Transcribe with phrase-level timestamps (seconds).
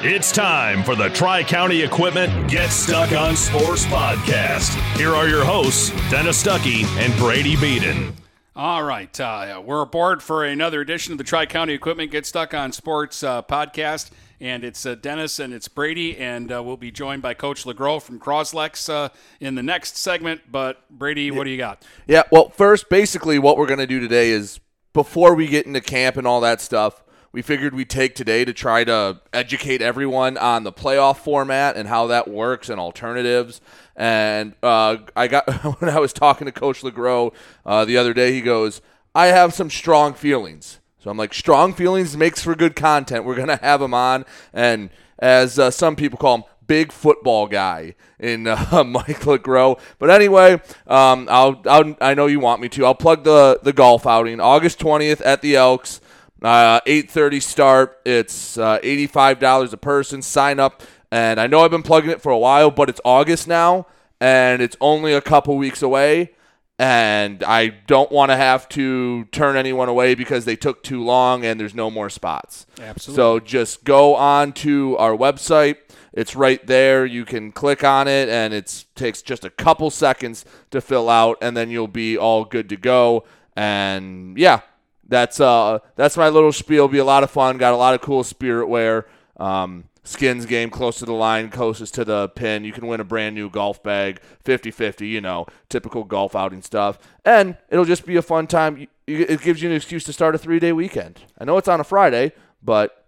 [0.00, 4.76] It's time for the Tri County Equipment Get Stuck on Sports podcast.
[4.96, 8.14] Here are your hosts, Dennis Stuckey and Brady Beaton.
[8.54, 9.18] All right.
[9.18, 13.24] Uh, we're aboard for another edition of the Tri County Equipment Get Stuck on Sports
[13.24, 14.12] uh, podcast.
[14.40, 18.02] And it's uh, Dennis and it's Brady, and uh, we'll be joined by Coach LeGros
[18.02, 19.08] from Croslex uh,
[19.40, 20.42] in the next segment.
[20.48, 21.84] But, Brady, what do you got?
[22.06, 24.60] Yeah, well, first, basically, what we're going to do today is
[24.92, 27.02] before we get into camp and all that stuff,
[27.32, 31.88] we figured we'd take today to try to educate everyone on the playoff format and
[31.88, 33.60] how that works and alternatives.
[33.96, 35.48] And uh, I got
[35.80, 37.34] when I was talking to Coach LeGros
[37.66, 38.80] uh, the other day, he goes,
[39.14, 43.24] "I have some strong feelings." So I'm like, "Strong feelings makes for good content.
[43.24, 47.94] We're gonna have him on." And as uh, some people call him, big football guy
[48.20, 49.80] in uh, Mike LeGros.
[49.98, 50.54] But anyway,
[50.86, 52.86] um, I'll, I'll, i know you want me to.
[52.86, 56.00] I'll plug the the golf outing August 20th at the Elks.
[56.42, 58.00] Uh, 8:30 start.
[58.04, 60.22] It's uh, $85 a person.
[60.22, 63.48] Sign up, and I know I've been plugging it for a while, but it's August
[63.48, 63.86] now,
[64.20, 66.32] and it's only a couple weeks away.
[66.80, 71.44] And I don't want to have to turn anyone away because they took too long
[71.44, 72.66] and there's no more spots.
[72.80, 73.16] Absolutely.
[73.16, 75.78] So just go on to our website.
[76.12, 77.04] It's right there.
[77.04, 81.38] You can click on it, and it takes just a couple seconds to fill out,
[81.42, 83.24] and then you'll be all good to go.
[83.56, 84.60] And yeah,
[85.08, 86.88] that's uh that's my little spiel.
[86.88, 87.58] Be a lot of fun.
[87.58, 89.06] Got a lot of cool spirit wear.
[89.36, 92.64] Um, skins game close to the line, closest to the pin.
[92.64, 96.98] You can win a brand new golf bag, 50-50, you know, typical golf outing stuff.
[97.24, 98.88] And it'll just be a fun time.
[99.06, 101.20] It gives you an excuse to start a three-day weekend.
[101.38, 103.06] I know it's on a Friday, but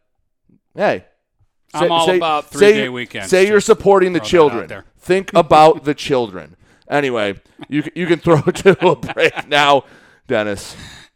[0.74, 1.04] hey,
[1.72, 3.30] I'm say, all say, about three-day weekends.
[3.30, 4.84] Say you're supporting the children.
[4.98, 6.56] Think about the children.
[6.88, 9.84] Anyway, you you can throw it to a break now,
[10.26, 10.76] Dennis.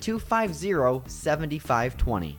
[0.00, 2.38] 250 7520.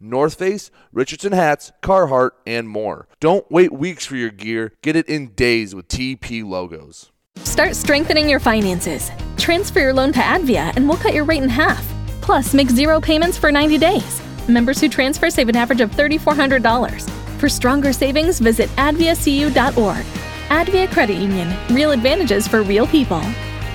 [0.00, 3.08] North Face, Richardson hats, Carhartt, and more.
[3.20, 4.72] Don't wait weeks for your gear.
[4.82, 7.10] Get it in days with TP logos.
[7.38, 9.10] Start strengthening your finances.
[9.36, 11.86] Transfer your loan to Advia and we'll cut your rate in half.
[12.20, 14.20] Plus, make zero payments for 90 days.
[14.48, 17.08] Members who transfer save an average of $3,400.
[17.38, 20.04] For stronger savings, visit adviacu.org.
[20.48, 21.54] Advia Credit Union.
[21.70, 23.20] Real advantages for real people.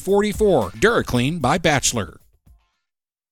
[0.00, 0.70] 44.
[0.72, 2.20] DuraClean by Bachelor.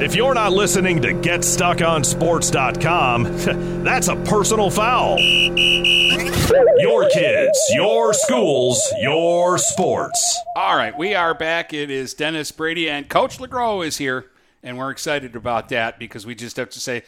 [0.00, 5.18] If you're not listening to GetStuckOnSports.com, that's a personal foul.
[5.20, 10.40] Your kids, your schools, your sports.
[10.56, 11.74] All right, we are back.
[11.74, 14.30] It is Dennis Brady and Coach LeGros is here,
[14.62, 17.02] and we're excited about that because we just have to say,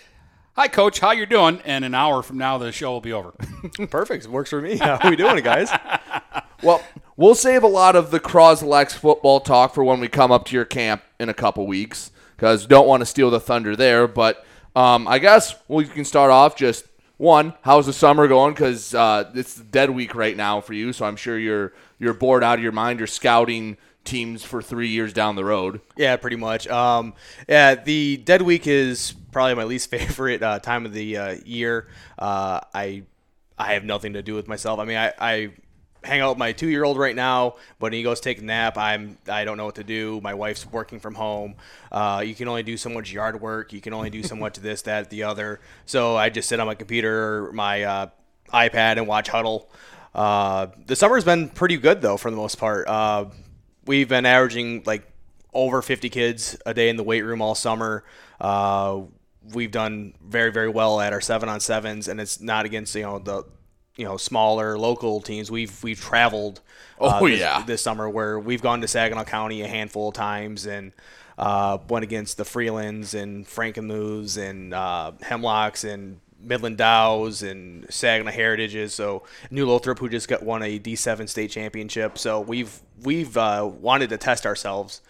[0.56, 1.00] "Hi, Coach.
[1.00, 3.30] How you doing?" And an hour from now, the show will be over.
[3.90, 4.26] Perfect.
[4.26, 4.76] Works for me.
[4.76, 5.70] How are we doing, guys?
[6.62, 6.82] Well,
[7.16, 10.54] we'll save a lot of the Croslex football talk for when we come up to
[10.54, 12.10] your camp in a couple weeks
[12.42, 14.08] because don't want to steal the thunder there.
[14.08, 14.44] But
[14.74, 17.54] um, I guess we can start off just one.
[17.62, 18.52] How's the summer going?
[18.52, 22.42] Because uh, it's dead week right now for you, so I'm sure you're you're bored
[22.42, 22.98] out of your mind.
[22.98, 25.82] You're scouting teams for three years down the road.
[25.96, 26.66] Yeah, pretty much.
[26.66, 27.14] Um,
[27.48, 31.86] yeah, the dead week is probably my least favorite uh, time of the uh, year.
[32.18, 33.04] Uh, I
[33.56, 34.80] I have nothing to do with myself.
[34.80, 35.50] I mean, I, I
[36.04, 38.44] hang out with my two year old right now, but when he goes take a
[38.44, 40.20] nap, I'm I don't know what to do.
[40.22, 41.54] My wife's working from home.
[41.90, 43.72] Uh, you can only do so much yard work.
[43.72, 45.60] You can only do so much this, that, the other.
[45.86, 48.06] So I just sit on my computer, my uh,
[48.52, 49.66] iPad, and watch Hudl.
[50.14, 52.86] Uh, the summer's been pretty good though, for the most part.
[52.88, 53.26] Uh,
[53.86, 55.10] we've been averaging like
[55.54, 58.04] over 50 kids a day in the weight room all summer.
[58.40, 59.02] Uh,
[59.52, 63.02] we've done very, very well at our seven on sevens, and it's not against you
[63.02, 63.44] know the
[63.96, 65.50] you know smaller local teams.
[65.50, 66.60] We've we've traveled.
[67.00, 67.64] Uh, Oh, this, yeah.
[67.66, 70.92] this summer where we've gone to Saginaw County a handful of times and
[71.36, 78.30] uh, went against the Freelands and Frankenmuths and uh, Hemlocks and Midland Dows and Saginaw
[78.30, 78.94] Heritages.
[78.94, 82.18] So New Lothrop, who just got won a D7 state championship.
[82.18, 85.00] So we've we've uh, wanted to test ourselves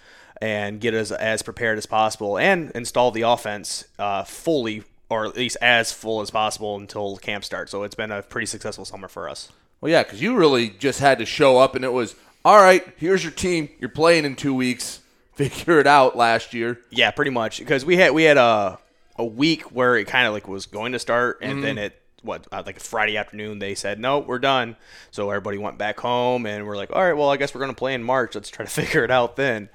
[0.41, 4.83] and get us as prepared as possible and install the offense uh, fully
[5.13, 7.71] or at least as full as possible until camp starts.
[7.71, 9.51] So it's been a pretty successful summer for us.
[9.81, 12.15] Well, yeah, because you really just had to show up, and it was
[12.45, 12.85] all right.
[12.97, 13.69] Here's your team.
[13.81, 15.01] You're playing in two weeks.
[15.35, 16.17] Figure it out.
[16.17, 16.79] Last year.
[16.91, 18.79] Yeah, pretty much because we had we had a
[19.17, 21.63] a week where it kind of like was going to start, and Mhm.
[21.63, 24.77] then it what uh, like Friday afternoon they said no, we're done.
[25.11, 27.75] So everybody went back home, and we're like, all right, well, I guess we're gonna
[27.75, 28.35] play in March.
[28.37, 29.69] Let's try to figure it out then.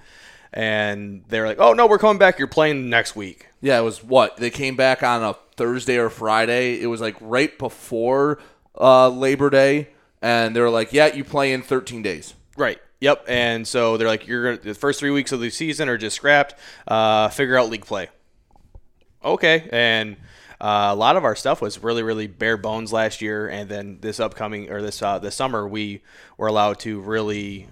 [0.53, 2.39] And they're like, oh no, we're coming back.
[2.39, 3.47] You're playing next week.
[3.61, 6.81] Yeah, it was what they came back on a Thursday or Friday.
[6.81, 8.39] It was like right before
[8.79, 9.89] uh, Labor Day,
[10.22, 12.79] and they were like, "Yeah, you play in 13 days." Right.
[13.00, 13.25] Yep.
[13.27, 16.15] And so they're like, you're gonna the first three weeks of the season are just
[16.15, 16.55] scrapped.
[16.88, 18.10] Uh, figure out league play.
[19.24, 19.69] Okay.
[19.72, 20.17] And
[20.60, 24.00] uh, a lot of our stuff was really, really bare bones last year, and then
[24.01, 26.01] this upcoming or this uh, this summer we
[26.38, 27.67] were allowed to really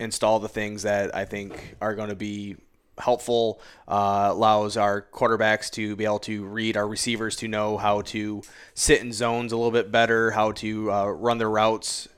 [0.00, 2.56] install the things that I think are going to be
[2.98, 3.60] helpful.
[3.86, 8.42] Uh, allows our quarterbacks to be able to read our receivers to know how to
[8.74, 12.08] sit in zones a little bit better, how to uh, run their routes,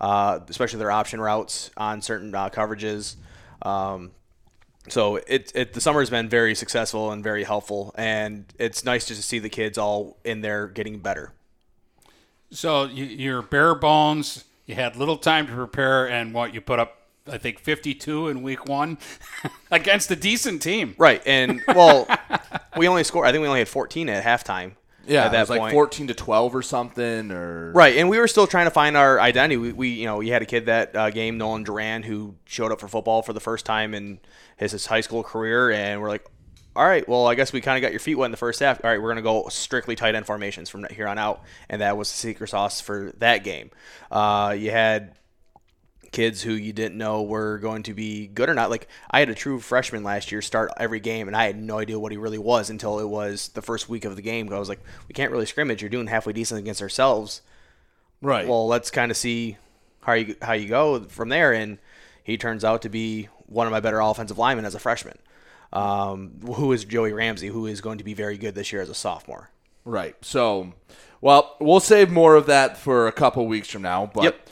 [0.00, 3.16] uh, especially their option routes on certain uh, coverages.
[3.62, 4.12] Um,
[4.88, 9.06] so it, it the summer has been very successful and very helpful, and it's nice
[9.06, 11.32] just to see the kids all in there getting better.
[12.50, 14.44] So you, you're bare bones.
[14.66, 16.99] You had little time to prepare, and what you put up,
[17.30, 18.98] I think, 52 in week one
[19.70, 20.94] against a decent team.
[20.98, 22.08] Right, and well,
[22.76, 23.26] we only scored.
[23.26, 24.72] I think we only had 14 at halftime.
[25.06, 25.62] Yeah, at that it was point.
[25.62, 28.96] like 14 to 12 or something, or Right, and we were still trying to find
[28.96, 29.56] our identity.
[29.56, 32.70] We, we you know, we had a kid that uh, game, Nolan Duran, who showed
[32.70, 34.20] up for football for the first time in
[34.56, 36.26] his, his high school career, and we're like,
[36.76, 38.60] all right, well, I guess we kind of got your feet wet in the first
[38.60, 38.84] half.
[38.84, 41.96] All right, we're gonna go strictly tight end formations from here on out, and that
[41.96, 43.70] was the secret sauce for that game.
[44.10, 45.14] Uh, you had
[46.12, 48.70] kids who you didn't know were going to be good or not.
[48.70, 51.78] Like I had a true freshman last year start every game, and I had no
[51.78, 54.52] idea what he really was until it was the first week of the game.
[54.52, 55.82] I was like, we can't really scrimmage.
[55.82, 57.42] You're doing halfway decent against ourselves.
[58.22, 58.46] Right.
[58.46, 59.56] Well, let's kind of see
[60.02, 61.52] how you how you go from there.
[61.52, 61.78] And
[62.22, 65.18] he turns out to be one of my better offensive linemen as a freshman.
[65.72, 68.88] Um, who is Joey Ramsey, who is going to be very good this year as
[68.88, 69.50] a sophomore.
[69.84, 70.16] Right.
[70.20, 70.72] So,
[71.20, 74.10] well, we'll save more of that for a couple weeks from now.
[74.12, 74.48] But Yep.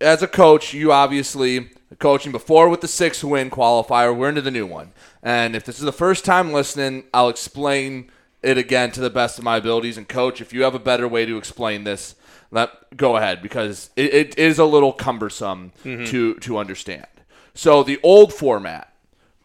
[0.00, 4.14] As a coach, you obviously coaching before with the six win qualifier.
[4.16, 4.92] We're into the new one.
[5.22, 8.10] And if this is the first time listening, I'll explain
[8.42, 9.96] it again to the best of my abilities.
[9.96, 12.14] And coach, if you have a better way to explain this,
[12.50, 16.04] let go ahead because it, it is a little cumbersome mm-hmm.
[16.06, 17.06] to to understand.
[17.54, 18.94] So the old format,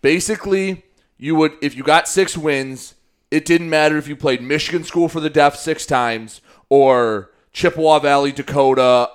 [0.02, 0.86] basically,
[1.18, 2.96] you would if you got six wins,
[3.32, 8.00] it didn't matter if you played Michigan School for the Deaf six times or Chippewa
[8.00, 9.10] Valley, Dakota,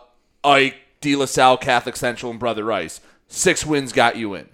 [0.45, 3.01] Ike, De La Salle, Catholic Central, and Brother Rice.
[3.29, 4.49] Six wins got you in.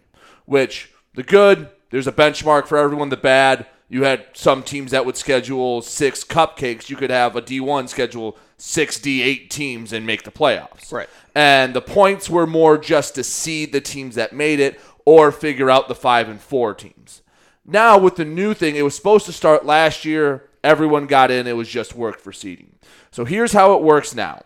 [0.47, 3.09] Which the good, there's a benchmark for everyone.
[3.09, 6.91] The bad, you had some teams that would schedule six cupcakes.
[6.91, 10.93] You could have a D1 schedule six D8 teams and make the playoffs.
[10.93, 11.09] Right.
[11.35, 15.71] And the points were more just to seed the teams that made it or figure
[15.71, 17.23] out the five and four teams.
[17.65, 20.49] Now with the new thing, it was supposed to start last year.
[20.63, 21.47] Everyone got in.
[21.47, 22.77] It was just work for seeding.
[23.11, 24.43] So here's how it works now.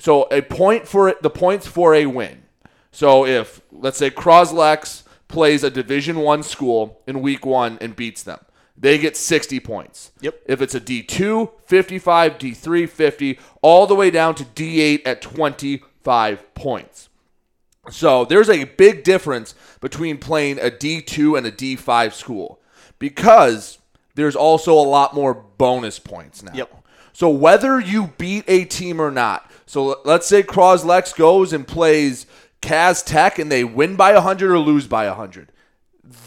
[0.00, 2.42] So a point for the points for a win.
[2.90, 8.22] So if let's say Croslex plays a Division One school in Week One and beats
[8.22, 8.40] them,
[8.76, 10.12] they get 60 points.
[10.22, 10.40] Yep.
[10.46, 16.54] If it's a D2, 55, D3, 50, all the way down to D8 at 25
[16.54, 17.10] points.
[17.90, 22.60] So there's a big difference between playing a D2 and a D5 school
[22.98, 23.78] because
[24.14, 26.52] there's also a lot more bonus points now.
[26.54, 26.74] Yep.
[27.12, 32.26] So whether you beat a team or not, so let's say Croslex goes and plays
[32.60, 35.52] Cass Tech and they win by 100 or lose by 100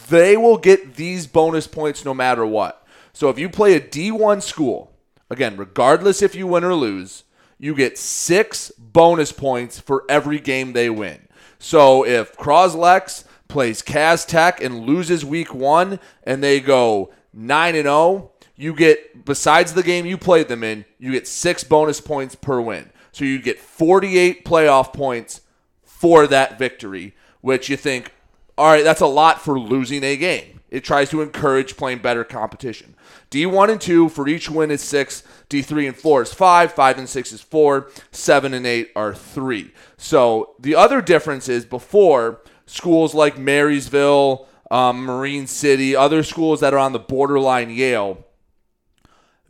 [0.09, 2.85] they will get these bonus points no matter what.
[3.13, 4.91] So if you play a D1 school,
[5.29, 7.23] again, regardless if you win or lose,
[7.59, 11.27] you get six bonus points for every game they win.
[11.59, 17.85] So if Croslex plays Cass Tech and loses week one and they go 9 and
[17.85, 22.35] 0, you get, besides the game you played them in, you get six bonus points
[22.35, 22.89] per win.
[23.13, 25.41] So you get 48 playoff points
[25.83, 28.11] for that victory, which you think,
[28.57, 30.59] all right, that's a lot for losing a game.
[30.69, 32.95] It tries to encourage playing better competition.
[33.29, 37.07] D1 and 2 for each win is 6, D3 and 4 is 5, 5 and
[37.07, 39.71] 6 is 4, 7 and 8 are 3.
[39.97, 46.73] So the other difference is before schools like Marysville, um, Marine City, other schools that
[46.73, 48.25] are on the borderline Yale,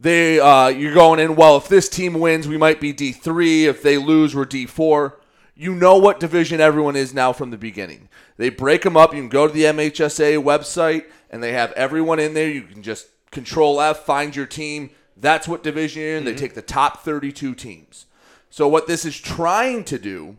[0.04, 3.82] they uh, you're going in well if this team wins we might be d3 if
[3.82, 5.14] they lose we're d4
[5.56, 8.10] you know what division everyone is now from the beginning.
[8.38, 9.14] They break them up.
[9.14, 12.50] You can go to the mhsa website and they have everyone in there.
[12.50, 14.90] You can just control f find your team.
[15.16, 16.26] That's what division you're in.
[16.26, 18.08] They take the top 32 teams.
[18.50, 20.38] So what this is trying to do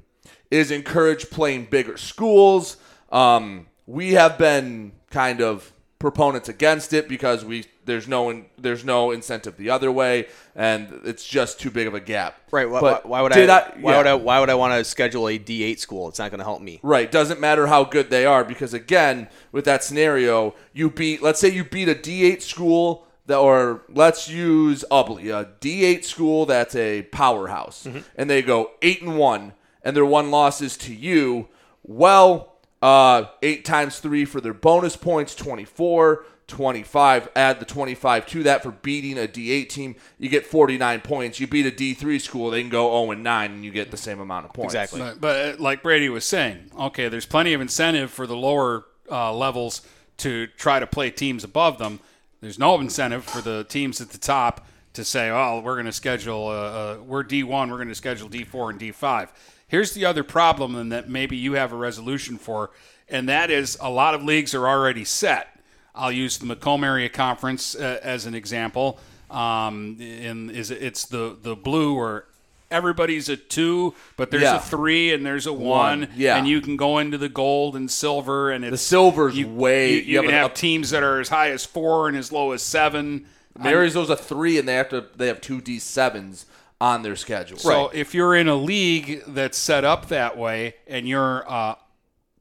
[0.50, 2.76] is encourage playing bigger schools.
[3.10, 5.72] Um, we have been kind of
[6.04, 11.00] proponents against it because we there's no in, there's no incentive the other way and
[11.04, 12.38] it's just too big of a gap.
[12.50, 12.68] Right.
[12.68, 13.96] Why, But why would did I, Why yeah.
[13.96, 14.14] would I?
[14.14, 16.10] Why would I want to schedule a D eight school?
[16.10, 16.78] It's not going to help me.
[16.82, 17.10] Right.
[17.10, 21.48] Doesn't matter how good they are because again, with that scenario, you beat let's say
[21.48, 27.02] you beat a D8 school that or let's use Ubly, a D8 school that's a
[27.04, 28.00] powerhouse mm-hmm.
[28.16, 31.48] and they go 8 and 1 and their one loss is to you.
[31.82, 32.53] Well,
[32.84, 38.62] uh 8 times 3 for their bonus points 24 25 add the 25 to that
[38.62, 42.60] for beating a D8 team you get 49 points you beat a D3 school they
[42.60, 45.00] can go 0 and 9 and you get the same amount of points Exactly.
[45.00, 48.84] But, but uh, like Brady was saying, okay, there's plenty of incentive for the lower
[49.10, 49.82] uh, levels
[50.18, 52.00] to try to play teams above them.
[52.40, 55.92] There's no incentive for the teams at the top to say, "Oh, we're going to
[55.92, 56.48] schedule.
[56.48, 57.70] Uh, uh, we're D1.
[57.70, 59.28] We're going to schedule D4 and D5."
[59.74, 62.70] Here's the other problem, and that maybe you have a resolution for,
[63.08, 65.48] and that is a lot of leagues are already set.
[65.96, 69.00] I'll use the Macomb Area Conference uh, as an example.
[69.32, 72.26] Um, in is it's the the blue or
[72.70, 74.58] everybody's a two, but there's Yeah.
[74.58, 76.36] a three and there's a one, One, yeah.
[76.36, 79.96] and you can go into the gold and silver, and it's, silver's you, way- You,
[79.96, 82.52] you you have have up- teams that are as high as four and as low
[82.52, 83.26] as seven.
[83.58, 86.44] Marysville's a 3 and they have to they have two D7s
[86.80, 87.58] on their schedule.
[87.58, 91.76] So if you're in a league that's set up that way, and you're uh,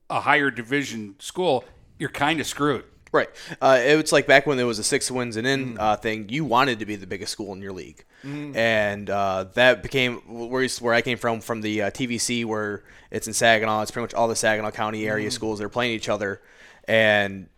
[0.10, 1.64] a higher division school,
[2.00, 2.84] you're kind of screwed.
[3.12, 3.30] Right.
[3.62, 6.30] Uh, it's like back when there was a six wins and in uh, thing.
[6.30, 8.56] You wanted to be the biggest school in your league, Mm.
[8.56, 10.16] and uh, that became
[10.50, 13.82] where where I came from from the uh, TVC, where it's in Saginaw.
[13.84, 15.32] It's pretty much all the Saginaw County area Mm.
[15.34, 15.60] schools.
[15.60, 16.42] They're playing each other,
[16.88, 17.50] and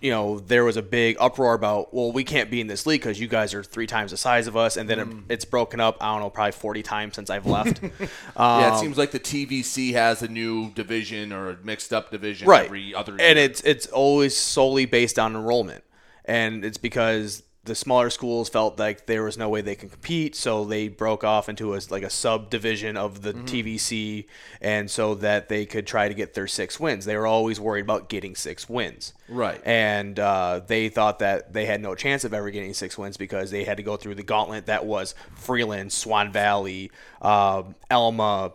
[0.00, 3.00] you know there was a big uproar about well we can't be in this league
[3.02, 5.18] because you guys are three times the size of us, and then Mm.
[5.28, 5.96] it, it's broken up.
[6.00, 7.80] I don't know, probably forty times since I've left.
[8.00, 12.10] yeah, it Um, seems like the TVC has a new division or a mixed up
[12.10, 12.64] division right.
[12.66, 13.20] every other year.
[13.28, 15.84] and it's it's always solely based on enrollment,
[16.24, 20.34] and it's because the smaller schools felt like there was no way they can compete,
[20.34, 23.46] so they broke off into a like a subdivision of the Mhm.
[23.46, 24.26] TVC,
[24.62, 27.04] and so that they could try to get their six wins.
[27.04, 29.60] They were always worried about getting six wins, Right.
[29.64, 33.50] And uh, they thought that they had no chance of ever getting six wins because
[33.50, 36.90] they had to go through the gauntlet that was Freeland, Swan Valley,
[37.20, 38.52] uh, Alma,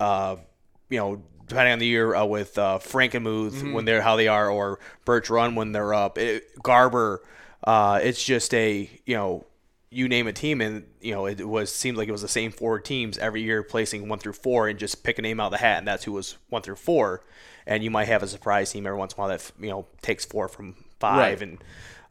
[0.00, 0.36] uh,
[0.88, 3.72] you know, depending on the year uh, with uh, Frankenmuth Mhm.
[3.74, 6.16] when they're how they are, or Birch Run when they're up.
[6.16, 7.22] It, Garber,
[7.64, 9.44] uh, it's just a you know,
[9.90, 12.50] you name a team, and you know it was seemed like it was the same
[12.52, 15.52] four teams every year placing one through four, and just pick a name out of
[15.52, 17.22] the hat, and that's who was one through four.
[17.66, 19.86] And you might have a surprise team every once in a while that you know
[20.02, 21.42] takes four from five, Right.
[21.48, 21.58] and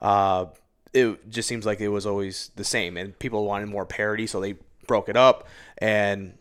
[0.01, 0.45] uh,
[0.93, 4.39] it just seems like it was always the same, and people wanted more parity, so
[4.39, 4.55] they
[4.87, 6.33] broke it up, and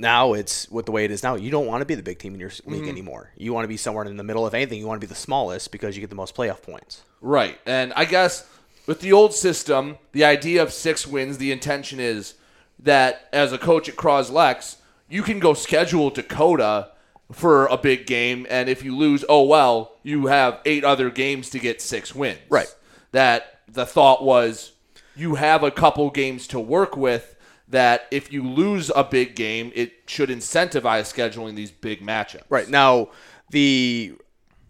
[0.00, 1.34] now it's with the way it is now.
[1.34, 2.88] You don't want to be the big team in your league Mhm.
[2.88, 3.30] anymore.
[3.36, 4.46] You want to be somewhere in the middle.
[4.46, 7.02] If anything, you want to be the smallest because you get the most playoff points.
[7.20, 7.58] Right.
[7.66, 8.44] And I guess
[8.86, 12.34] with the old system, the idea of six wins, the intention is
[12.78, 14.76] that as a coach at Croslex,
[15.08, 16.88] you can go schedule Dakota
[17.32, 21.50] for a big game, and if you lose, oh well, you have eight other games
[21.50, 22.38] to get six wins.
[22.48, 22.72] Right.
[23.12, 24.72] That the thought was
[25.16, 27.34] you have a couple games to work with.
[27.70, 32.44] That if you lose a big game, it should incentivize scheduling these big matchups.
[32.48, 33.08] Right now,
[33.50, 34.14] the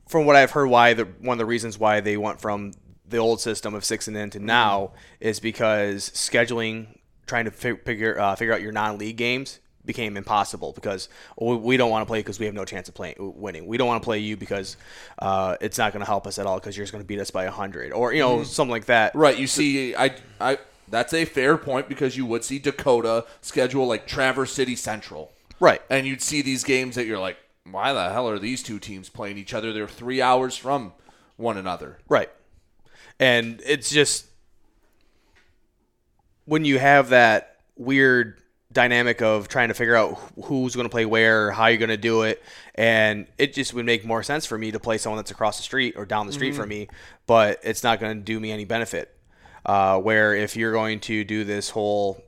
[0.08, 2.72] from what I've heard, why the one of the reasons why they went from
[3.08, 6.86] the old system of six and in to now is because scheduling,
[7.26, 11.08] trying to figure uh, figure out your non-league games became impossible because
[11.40, 13.66] we don't want to play because we have no chance of playing winning.
[13.66, 14.76] We don't want to play you because
[15.20, 17.20] uh, it's not going to help us at all because you're just going to beat
[17.20, 18.44] us by hundred or you know Mhm.
[18.46, 19.14] something like that.
[19.14, 19.38] Right.
[19.38, 20.58] You see, I, I,
[20.90, 25.32] that's a fair point because you would see Dakota schedule like Traverse City Central.
[25.60, 25.82] Right.
[25.90, 27.36] And you'd see these games that you're like,
[27.70, 29.72] why the hell are these two teams playing each other?
[29.72, 30.92] They're three hours from
[31.36, 31.98] one another.
[32.08, 32.30] Right.
[33.20, 34.26] And it's just
[36.44, 38.40] when you have that weird
[38.72, 41.96] dynamic of trying to figure out who's going to play where, how you're going to
[41.96, 42.42] do it,
[42.74, 45.62] and it just would make more sense for me to play someone that's across the
[45.62, 46.56] street or down the street Mhm.
[46.56, 46.88] from me,
[47.26, 49.14] but it's not going to do me any benefit.
[49.68, 52.24] Uh, where if you're going to do this whole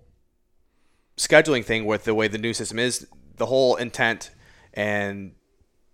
[1.16, 3.06] scheduling thing with the way the new system is,
[3.38, 4.30] the whole intent
[4.74, 5.32] and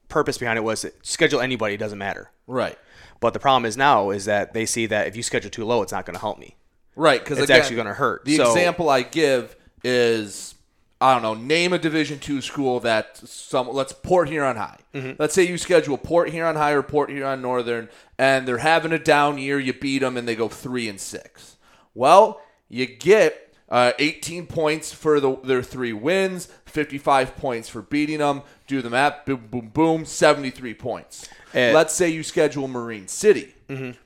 [0.08, 2.32] purpose behind it was schedule anybody, it doesn't matter.
[2.48, 2.76] Right.
[3.20, 5.82] But the problem is now is that they see that if you schedule too low,
[5.82, 6.56] it's not going to help me.
[6.96, 7.20] Right.
[7.22, 8.24] Because it's actually going to hurt.
[8.24, 9.54] The So- example I give
[9.84, 10.55] is,
[11.00, 13.68] I don't know, name a Division two school that some.
[13.70, 14.78] Let's Port Huron High.
[14.94, 15.16] Mhm.
[15.18, 18.98] Let's say you schedule Port Huron High or Port Huron Northern, and they're having a
[18.98, 19.58] down year.
[19.60, 21.56] You beat them, and they go three and six.
[21.94, 28.18] Well, you get uh, 18 points for the, their three wins, 55 points for beating
[28.18, 28.42] them.
[28.66, 31.28] Do the math, boom, boom, boom, 73 points.
[31.52, 31.72] Eh.
[31.74, 33.54] Let's say you schedule Marine City.
[33.68, 33.96] Mhm.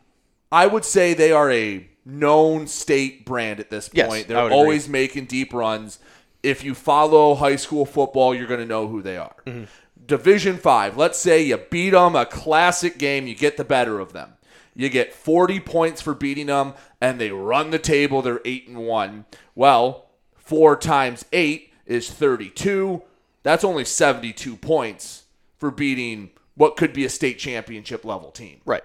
[0.50, 3.96] I would say they are a known state brand at this point.
[3.96, 5.98] Yes, They're always making deep runs.
[6.42, 9.34] If you follow high school football, you're going to know who they are.
[9.46, 9.64] Mm-hmm.
[10.06, 14.12] Division 5, let's say you beat them, a classic game, you get the better of
[14.12, 14.32] them.
[14.74, 18.22] You get 40 points for beating them, and they run the table.
[18.22, 19.24] They're 8 and 1.
[19.54, 23.02] Well, 4 times 8 is 32.
[23.42, 25.24] That's only 72 points
[25.58, 28.60] for beating what could be a state championship level team.
[28.64, 28.82] Right.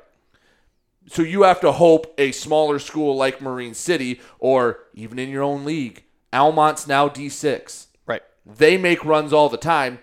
[1.07, 5.43] So you have to hope a smaller school like Marine City or even in your
[5.43, 6.03] own league,
[6.35, 7.87] Almont's now D6.
[8.05, 8.21] Right.
[8.45, 9.99] They make runs all the time.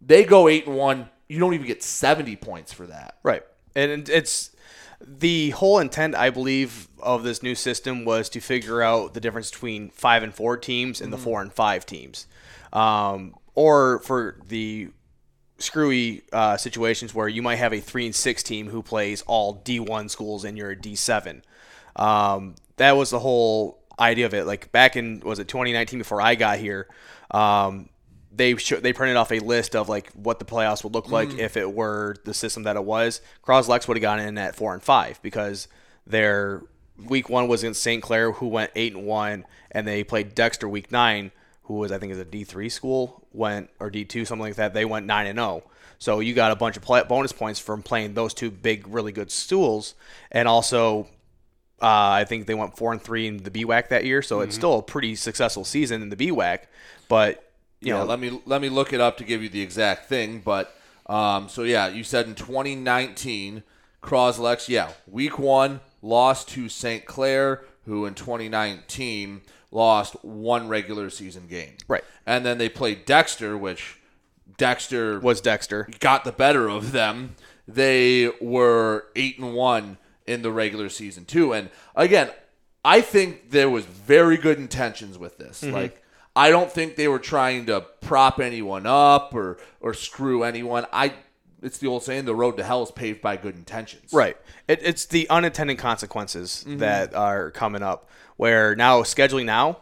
[0.00, 1.10] They go 8 and 1.
[1.28, 3.18] You don't even get 70 points for that.
[3.22, 3.42] Right.
[3.74, 4.50] And it's
[5.00, 9.50] the whole intent, I believe, of this new system was to figure out the difference
[9.50, 11.20] between five and four teams and the Mhm.
[11.24, 12.26] four and five teams,
[12.72, 14.88] um, or for the
[15.58, 19.54] screwy uh, situations where you might have a three and six team who plays all
[19.64, 21.42] D1 schools and you're a D7.
[21.96, 24.46] Um, that was the whole idea of it.
[24.46, 26.88] Like back in was it 2019 before I got here,
[27.30, 27.88] um,
[28.32, 31.28] they sh- they printed off a list of like what the playoffs would look like
[31.30, 31.38] Mm.
[31.38, 33.20] if it were the system that it was.
[33.44, 35.68] Croslex would have gone in at four and five because
[36.06, 36.62] their
[37.06, 38.02] week one was against St.
[38.02, 41.32] Clair, who went eight and one, and they played Dexter week nine,
[41.64, 44.56] who was I think is a D three school, went or D two something like
[44.56, 44.74] that.
[44.74, 45.64] They went nine and zero.
[45.98, 49.12] So you got a bunch of play, bonus points from playing those two big, really
[49.12, 49.94] good stools,
[50.32, 51.08] and also
[51.82, 54.22] uh, I think they went four and three in the BWAC that year.
[54.22, 54.58] So it's Mhm.
[54.58, 56.60] still a pretty successful season in the BWAC.
[57.08, 59.62] But you yeah, know, let me let me look it up to give you the
[59.62, 60.40] exact thing.
[60.44, 63.62] But um, so yeah, you said in 2019,
[64.02, 67.04] Croslex, yeah, week one lost to St.
[67.04, 71.76] Clair, who in 2019 lost one regular season game.
[71.88, 72.04] Right.
[72.26, 73.96] And then they played Dexter, which
[74.58, 77.34] Dexter was Dexter got the better of them.
[77.66, 79.98] They were eight and one
[80.30, 81.52] in the regular season too.
[81.52, 82.30] And again,
[82.84, 85.62] I think there was very good intentions with this.
[85.62, 85.72] Mhm.
[85.72, 86.02] Like
[86.36, 90.86] I don't think they were trying to prop anyone up or or screw anyone.
[90.92, 91.12] I
[91.62, 94.14] it's the old saying, the road to hell is paved by good intentions.
[94.14, 94.36] Right.
[94.66, 96.78] It, it's the unintended consequences Mhm.
[96.78, 98.08] that are coming up.
[98.38, 99.78] Where now scheduling now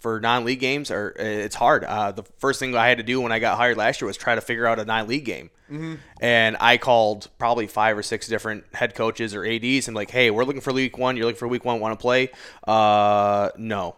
[0.00, 1.84] for non-league games are it's hard.
[1.84, 4.16] Uh, the first thing I had to do when I got hired last year was
[4.16, 5.50] try to figure out a non-league game.
[5.70, 5.98] Mhm.
[6.20, 10.30] And I called probably five or six different head coaches or ads and like, hey,
[10.30, 11.16] we're looking for week one.
[11.16, 11.80] You're looking for week one.
[11.80, 12.30] Want to play?
[12.66, 13.96] Uh, no.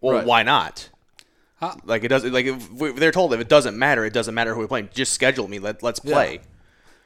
[0.00, 0.26] Well, Right.
[0.26, 0.90] why not?
[1.86, 2.30] Like it doesn't.
[2.32, 4.90] Like if we- they're told if it doesn't matter, it doesn't matter who we're playing.
[4.92, 5.58] Just schedule me.
[5.58, 6.40] Let let's play.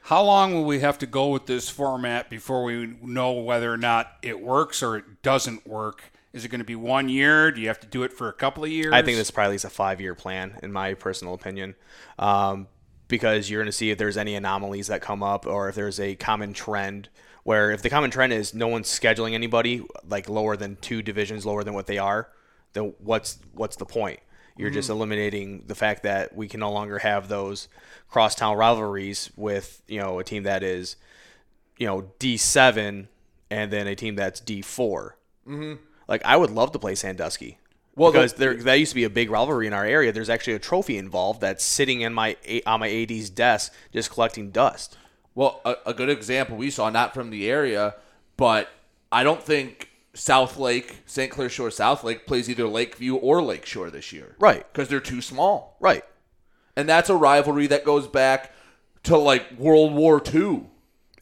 [0.03, 3.77] How long will we have to go with this format before we know whether or
[3.77, 6.11] not it works or it doesn't work?
[6.33, 7.51] Is it going to be one year?
[7.51, 8.93] Do you have to do it for a couple of years?
[8.93, 11.75] I think this probably is a five year plan, in my personal opinion,
[12.19, 12.67] um,
[13.07, 15.99] because you're going to see if there's any anomalies that come up or if there's
[15.99, 17.09] a common trend.
[17.43, 21.45] Where if the common trend is no one's scheduling anybody like lower than two divisions
[21.47, 22.29] lower than what they are,
[22.73, 24.19] then what's what's the point?
[24.55, 24.93] You're just Mhm.
[24.95, 27.69] eliminating the fact that we can no longer have those
[28.09, 30.97] crosstown rivalries with you know a team that is
[31.77, 33.07] you know D seven
[33.49, 35.79] and then a team that's D 4 Mhm.
[36.09, 37.59] Like I would love to play Sandusky.
[37.95, 40.11] Well, because the- there that used to be a big rivalry in our area.
[40.11, 44.49] There's actually a trophy involved that's sitting in my on my AD's desk, just collecting
[44.51, 44.97] dust.
[45.35, 47.95] Well, a, a good example we saw, not from the area,
[48.35, 48.69] but
[49.11, 51.31] I don't think South Lake, St.
[51.31, 54.35] Clair Shore South Lake plays either Lakeview or Lakeshore this year.
[54.39, 54.65] Right.
[54.73, 55.77] Because they're too small.
[55.79, 56.03] Right.
[56.75, 58.51] And that's a rivalry that goes back
[59.03, 60.63] to like World War II.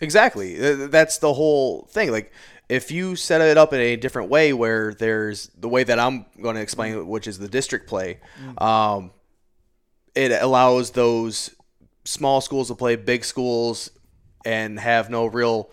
[0.02, 0.56] Exactly.
[0.88, 2.12] That's the whole thing.
[2.12, 2.32] Like
[2.70, 6.26] if you set it up in a different way, where there's the way that I'm
[6.42, 8.20] going to explain, it, which is the district play,
[8.58, 9.12] um,
[10.16, 11.52] it allows those
[12.04, 13.92] small schools to play big schools
[14.46, 15.70] and have no real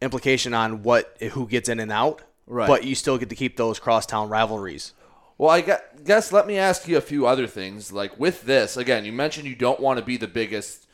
[0.00, 2.22] implication on what who gets in and out.
[2.46, 2.66] Right.
[2.66, 4.94] But you still get to keep those crosstown rivalries.
[5.36, 5.60] Well, I
[6.04, 7.92] guess let me ask you a few other things.
[7.92, 10.86] Like with this, again, you mentioned you don't want to be the biggest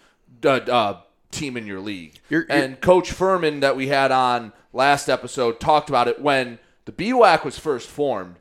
[0.45, 2.15] uh, uh, team in your league.
[2.29, 6.59] You're- you're- and Coach Furman, that we had on last episode, talked about it when
[6.85, 8.37] the BWAC was first formed.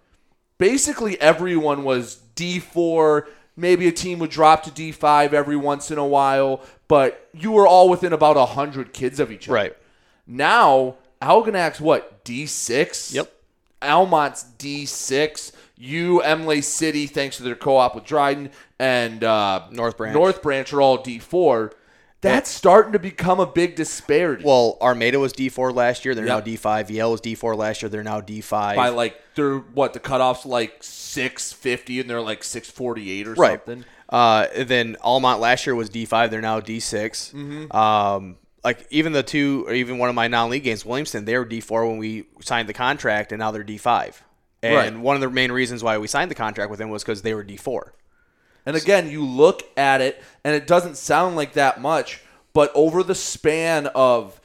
[0.58, 3.28] Basically, everyone was D4.
[3.56, 7.68] Maybe a team would drop to D5 every once in a while, but you were
[7.68, 9.54] all within about 100 kids of each other.
[9.56, 9.78] Right.
[10.26, 12.24] Now, Algonac's what?
[12.26, 13.14] D6?
[13.14, 13.32] Yep.
[13.82, 15.52] Almont's D6.
[15.78, 20.14] You, Imlay City, thanks to their co-op with Dryden, and uh, North Branch.
[20.14, 21.72] North Branch are all D4.
[22.24, 24.44] That's starting to become a big disparity.
[24.44, 26.16] Well, Armada was D4 last year.
[26.16, 26.46] They're Yep.
[26.46, 26.90] now D5.
[26.90, 27.90] Yale was D4 last year.
[27.90, 28.76] They're now D5.
[28.76, 33.52] by like they're what the cutoffs like 650 and they're like 648 or right.
[33.66, 33.86] something.
[34.10, 36.30] Uh, then Almont last year was D5.
[36.30, 37.34] They're now D6.
[37.34, 37.74] Mhm.
[37.74, 41.46] Um, like even the two, or even one of my non-league games, Williamston, they were
[41.46, 44.22] D4 when we signed the contract, and now they're D5.
[44.62, 44.98] And Right.
[44.98, 47.34] one of the main reasons why we signed the contract with them was because they
[47.34, 47.92] were D4.
[48.66, 52.22] And again, you look at it, and it doesn't sound like that much,
[52.54, 54.40] but over the span of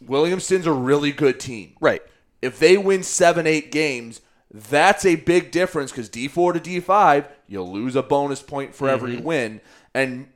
[0.00, 1.74] Williamston's a really good team.
[1.80, 2.02] Right.
[2.42, 4.20] If they win seven, eight games,
[4.52, 9.16] that's a big difference because D4 to D5, you'll lose a bonus point for every
[9.16, 9.22] Mhm.
[9.22, 9.60] win.
[9.94, 10.28] And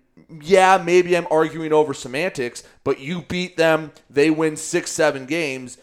[0.42, 5.79] yeah, maybe I'm arguing over semantics, but you beat them, they win six, seven games.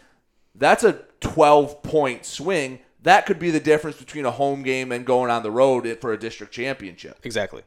[0.54, 2.80] That's a 12 point swing.
[3.02, 6.12] That could be the difference between a home game and going on the road for
[6.12, 7.18] a district championship.
[7.24, 7.62] Exactly.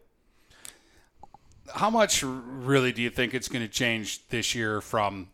[1.74, 5.30] How much really do you think it's going to change this year from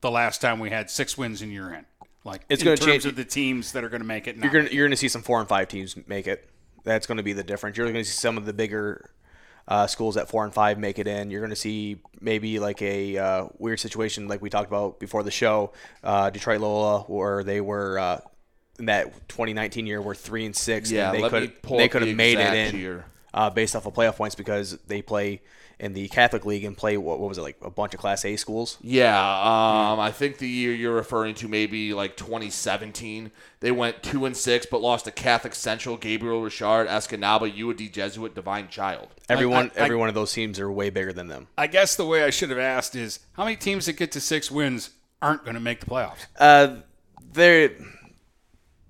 [0.00, 1.86] the last time we had six wins in your end?
[2.24, 4.38] Like It's in gonna terms change- of the teams that are going to make it.
[4.38, 4.44] Now.
[4.44, 6.48] You're gonna you're gonna see some four and five teams make it.
[6.84, 7.76] That's going to be the difference.
[7.76, 9.10] You're going to see some of the bigger
[9.68, 11.30] uh, schools at four and five make it in.
[11.30, 15.22] You're going to see maybe like a uh, weird situation like we talked about before
[15.22, 15.72] the show,
[16.04, 18.20] uh, Detroit Loyola, where they were uh,
[18.78, 20.90] in that 2019 year were three and six.
[20.90, 22.74] Yeah, and they let me could pull they up could the have made it exact
[22.74, 22.80] in.
[22.80, 23.04] year.
[23.34, 25.40] uh, based off of playoff points because they play
[25.78, 28.24] in the Catholic League and play what, what was it like a bunch of Class
[28.24, 28.78] A schools.
[28.82, 33.32] Yeah, um, I think the year you're referring to maybe like 2017.
[33.58, 37.76] They went two and six, but lost to Catholic Central, Gabriel Richard, Escanaba, U of
[37.78, 39.08] D Jesuit, Divine Child.
[39.28, 41.48] Everyone, I- I- every one of those teams are way bigger than them.
[41.58, 44.20] I guess the way I should have asked is how many teams that get to
[44.20, 46.26] six wins aren't going to make the playoffs?
[46.38, 46.76] Uh,
[47.32, 47.70] there,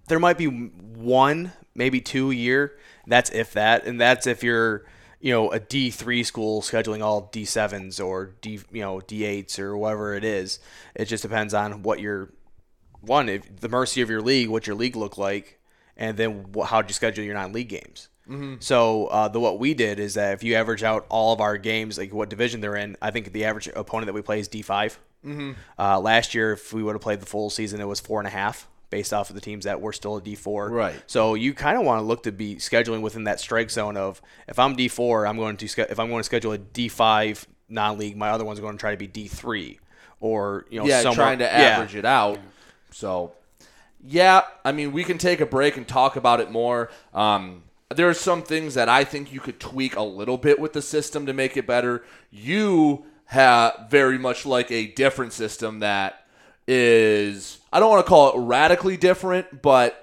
[0.09, 2.77] there might be one, maybe two a year.
[3.07, 4.85] That's if that, and that's if you're,
[5.21, 9.25] you know, a D three school scheduling all D sevens or D, you know, D
[9.25, 10.59] eights or whatever it is.
[10.95, 12.31] It just depends on what your
[13.01, 15.59] one, if the mercy of your league, what your league look like,
[15.97, 18.09] and then wh- how'd you schedule your non league games.
[18.29, 18.63] Mhm.
[18.63, 21.59] So uh, the what we did is that if you average out all of our
[21.59, 24.47] games, like what division they're in, I think the average opponent that we play is
[24.47, 25.57] D 5 Mhm.
[25.79, 28.27] Uh, last year, if we would have played the full season, it was four and
[28.29, 30.71] a half based off of the teams that were still a D four.
[30.71, 30.95] Right.
[31.09, 34.23] So you kind of want to look to be scheduling within that strike zone of
[34.47, 37.45] if I'm D four, I'm going to if I'm going to schedule a D five
[37.69, 39.81] non league, my other one's going to try to be D three
[40.21, 41.51] or you know yeah, somewhere- trying to yeah.
[41.51, 42.39] average it out.
[42.93, 43.33] So,
[44.05, 46.91] yeah, I mean, we can take a break and talk about it more.
[47.15, 50.75] Um, there are some things that I think you could tweak a little bit with
[50.75, 52.05] the system to make it better.
[52.31, 56.27] You have very much like a different system that
[56.69, 59.99] is, I don't want to call it radically different, but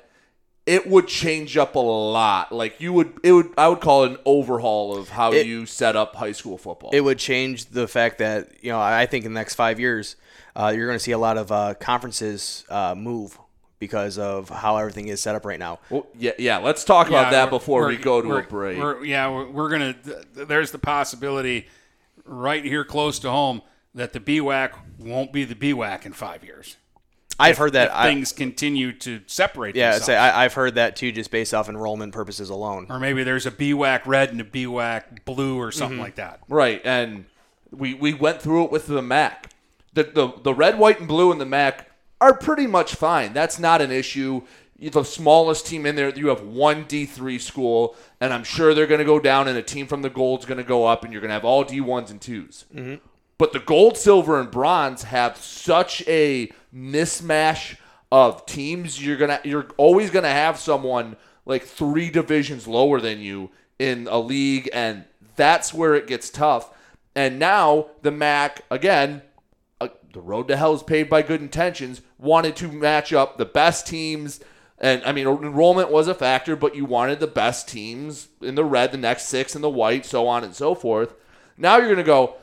[0.65, 2.51] it would change up a lot.
[2.51, 5.65] Like you would, it would, I would call it an overhaul of how It- you
[5.65, 6.89] set up high school football.
[6.93, 10.15] It would change the fact that you know I think in the next five years
[10.55, 13.37] uh, you're going to see a lot of uh, conferences uh, move
[13.79, 15.79] because of how everything is set up right now.
[15.89, 16.57] Well, yeah, yeah.
[16.57, 18.77] Let's talk about Yeah, that before we go to a we're- break.
[18.77, 19.93] we're- yeah, we're, we're gonna.
[19.93, 21.67] th- There's the possibility,
[22.25, 23.61] right here close to home,
[23.95, 26.75] that the BWAC won't be the BWAC in five years.
[27.39, 29.75] I've If- heard that if I- things continue to separate.
[29.75, 30.05] Yeah, themselves.
[30.05, 32.87] say I, I've heard that too, just based off enrollment purposes alone.
[32.89, 36.03] or maybe there's a BWAC red and a BWAC blue or something Mm-hmm.
[36.03, 36.41] like that.
[36.49, 37.25] Right, and
[37.71, 39.51] we we went through it with the MAC.
[39.93, 41.89] The, the the red, white, and blue in the MAC
[42.21, 43.33] are pretty much fine.
[43.33, 44.41] That's not an issue.
[44.77, 48.87] You're the smallest team in there, you have one D3 school, and I'm sure they're
[48.87, 51.11] going to go down, and a team from the gold's going to go up, and
[51.11, 52.63] you're going to have all D1s and 2s.
[52.73, 52.95] Mm-hmm.
[53.39, 57.77] But the gold, silver, and bronze have such a mismatch
[58.11, 59.03] of teams.
[59.03, 63.49] You're gonna you're always gonna have someone like three divisions lower than you
[63.79, 65.05] in a league, and
[65.37, 66.69] that's where it gets tough.
[67.15, 69.21] And now the MAC again,
[69.79, 72.01] uh, the road to hell is paved by good intentions.
[72.17, 74.41] Wanted to match up the best teams.
[74.77, 78.65] And I mean, enrollment was a factor, but you wanted the best teams in the
[78.65, 81.13] red, the next six in the white, so on and so forth.
[81.57, 82.35] Now you're to go,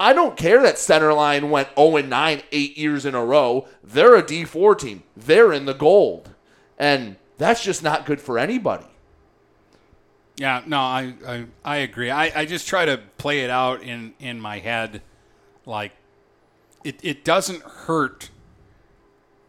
[0.00, 3.68] I don't care that center line went 0 and 9 eight years in a row.
[3.84, 5.02] They're a D4 team.
[5.14, 6.30] They're in the gold.
[6.78, 8.86] And that's just not good for anybody.
[10.36, 12.10] Yeah, no, I, I, I agree.
[12.10, 15.02] I, I just try to play it out in, in my head
[15.66, 15.92] like
[16.82, 18.30] it, it doesn't hurt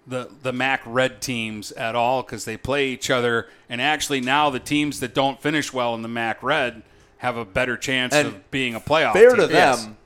[0.06, 4.50] the the MAC red teams at all because they play each other and actually now
[4.50, 6.82] the teams that don't finish well in the MAC red
[7.20, 9.38] have a better chance And of being a playoff Fair team.
[9.42, 9.98] to them,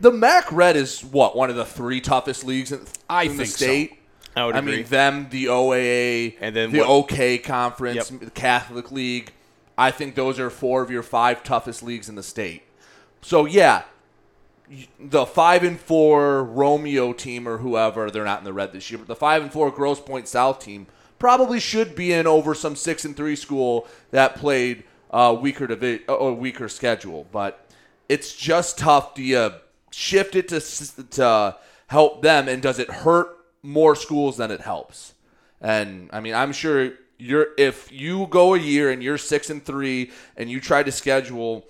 [0.00, 3.44] the MAC Red is what one of the three toughest leagues in, I in the
[3.44, 3.64] think so.
[3.64, 3.98] state.
[4.34, 4.76] I would agree.
[4.78, 8.20] mean, them, the OAA, And then the what- OK Conference, Yep.
[8.20, 9.32] the Catholic League.
[9.76, 12.62] I think those are four of your five toughest leagues in the state.
[13.20, 13.82] So yeah,
[14.98, 18.98] the five and four Romeo team or whoever they're not in the red this year,
[18.98, 20.86] but the five and four Grosse Pointe South team
[21.18, 26.02] probably should be in over some six and three school that played a weaker divi-
[26.08, 27.26] uh, or weaker schedule.
[27.30, 27.66] But
[28.08, 29.14] it's just tough.
[29.14, 29.52] Do you
[29.92, 30.60] shift it to
[31.10, 35.14] to help them, and does it hurt more schools than it helps?
[35.60, 39.64] And I mean, I'm sure you're if you go a year and you're six and
[39.64, 41.66] three, and you try to schedule,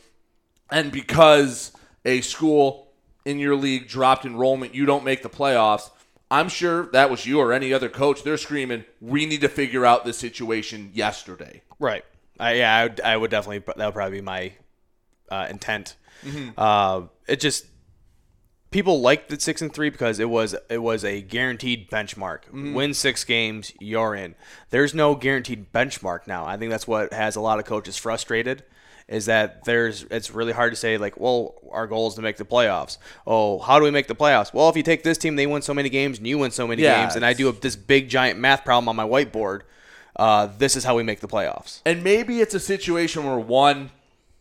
[0.70, 1.72] and because
[2.04, 2.88] a school
[3.24, 5.90] in your league dropped enrollment, you don't make the playoffs.
[6.30, 8.22] I'm sure that was you or any other coach.
[8.22, 12.04] They're screaming, "We need to figure out this situation yesterday." Right.
[12.40, 13.58] I, yeah, I would, I would definitely.
[13.76, 14.52] That would probably be my
[15.30, 15.96] uh, intent.
[16.24, 16.54] Mhm.
[16.56, 17.66] Uh, it just
[18.72, 22.40] people liked the six and three because it was it was a guaranteed benchmark.
[22.52, 22.74] Mhm.
[22.74, 24.34] Win six games, you're in.
[24.70, 26.44] There's no guaranteed benchmark now.
[26.44, 28.64] I think that's what has a lot of coaches frustrated.
[29.08, 32.36] Is that there's it's really hard to say like, well, our goal is to make
[32.38, 32.98] the playoffs.
[33.26, 34.54] Oh, how do we make the playoffs?
[34.54, 36.66] Well, if you take this team, they win so many games, and you win so
[36.66, 39.62] many Yeah, games, and I do a, this big giant math problem on my whiteboard.
[40.16, 41.80] Uh, this is how we make the playoffs.
[41.84, 43.90] And maybe it's a situation where one,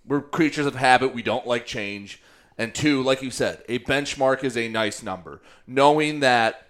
[0.06, 2.22] we're creatures of habit, we don't like change.
[2.62, 5.42] And two, like you said, a benchmark is a nice number.
[5.66, 6.68] Knowing that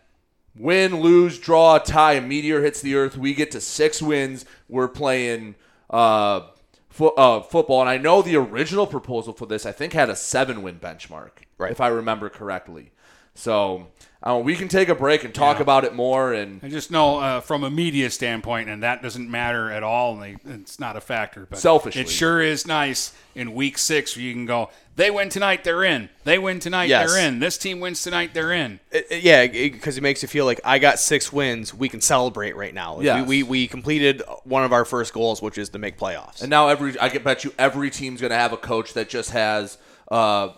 [0.56, 4.88] win, lose, draw, tie, a meteor hits the earth, we get to six wins, we're
[4.88, 5.56] playing
[5.90, 6.48] uh,
[6.88, 10.16] fo- uh, football, and I know the original proposal for this I think had a
[10.16, 11.72] seven win benchmark, Right.
[11.72, 12.92] if I remember correctly.
[13.36, 13.88] So
[14.24, 15.64] uh, we can take a break and talk Yeah.
[15.64, 16.34] about it more.
[16.34, 20.14] And I just know uh, from a media standpoint, and that doesn't matter at all.
[20.14, 21.48] And they, it's not a factor.
[21.50, 22.02] But Selfishly.
[22.02, 24.70] it sure is nice in week six where you can go.
[24.98, 26.10] They win tonight, they're in.
[26.26, 27.12] They win tonight, Yes.
[27.14, 27.40] they're in.
[27.40, 28.80] This team wins tonight, they're in.
[28.92, 31.74] It- it- yeah, because it, makes you feel like I got six wins.
[31.74, 32.96] We can celebrate right now.
[32.98, 33.26] Like, Yes.
[33.28, 36.42] we, we we completed one of our first goals, which is to make playoffs.
[36.42, 39.10] And now every I can bet you every team's going to have a coach that
[39.10, 39.78] just has
[40.12, 40.50] uh,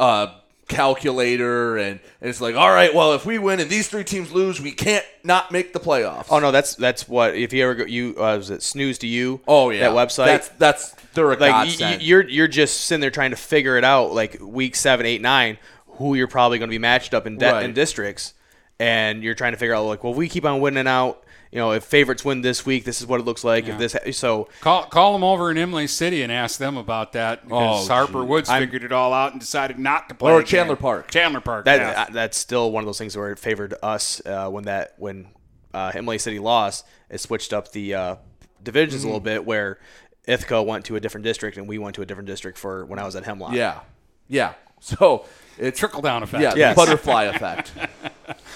[0.00, 0.30] a
[0.68, 4.32] calculator and, and it's like, all right, well, if we win and these three teams
[4.32, 6.26] lose, we can't not make the playoffs.
[6.30, 9.06] oh no, that's that's what if you ever go you uh, was it snooze to
[9.06, 9.40] you?
[9.48, 10.26] Oh, yeah, that website.
[10.26, 13.84] That's that's they're a like y- you're you're just sitting there trying to figure it
[13.84, 17.38] out like week seven, eight, nine, who you're probably going to be matched up in,
[17.38, 17.64] de- Right.
[17.64, 18.34] in districts,
[18.78, 21.20] and you're trying to figure out like, well, if we keep on winning out.
[21.54, 23.68] You know, if favorites win this week, this is what it looks like.
[23.68, 27.44] If this, so Call, call them over in Imlay City and ask them about that
[27.44, 28.26] because Oh, Harper gee.
[28.28, 30.32] Woods I'm- figured it all out and decided not to play.
[30.32, 30.48] Or the game.
[30.50, 31.10] Chandler Park.
[31.12, 31.64] Chandler Park.
[31.66, 32.02] that yeah.
[32.02, 35.28] uh, that's still one of those things where it favored us uh, when that when
[35.72, 36.84] uh, Imlay City lost.
[37.08, 38.16] It switched up the uh,
[38.62, 39.08] divisions Mm-hmm.
[39.08, 39.78] a little bit where
[40.26, 42.98] Ithaca went to a different district and we went to a different district for when
[42.98, 43.52] I was at Hemlock.
[43.52, 43.80] yeah,
[44.26, 44.54] yeah.
[44.80, 45.24] So
[45.56, 46.42] it Trickle down effect.
[46.42, 46.74] yeah, Yes.
[46.76, 47.70] butterfly effect.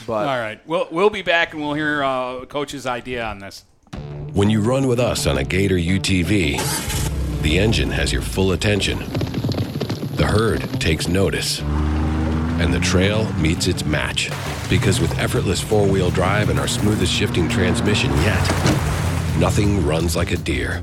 [0.06, 0.60] But All right.
[0.66, 3.64] We'll, we'll be back and we'll hear uh, Coach's idea on this.
[4.32, 8.98] When you run with us on a Gator UTV, the engine has your full attention.
[10.16, 11.60] The herd takes notice.
[11.60, 14.30] And the trail meets its match.
[14.68, 18.42] Because with effortless four wheel drive and our smoothest shifting transmission yet,
[19.38, 20.82] nothing runs like a deer.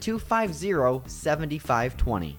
[0.00, 2.38] 250 7520.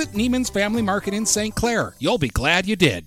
[0.09, 1.55] Neiman's Family Market in St.
[1.55, 1.95] Clair.
[1.99, 3.05] You'll be glad you did.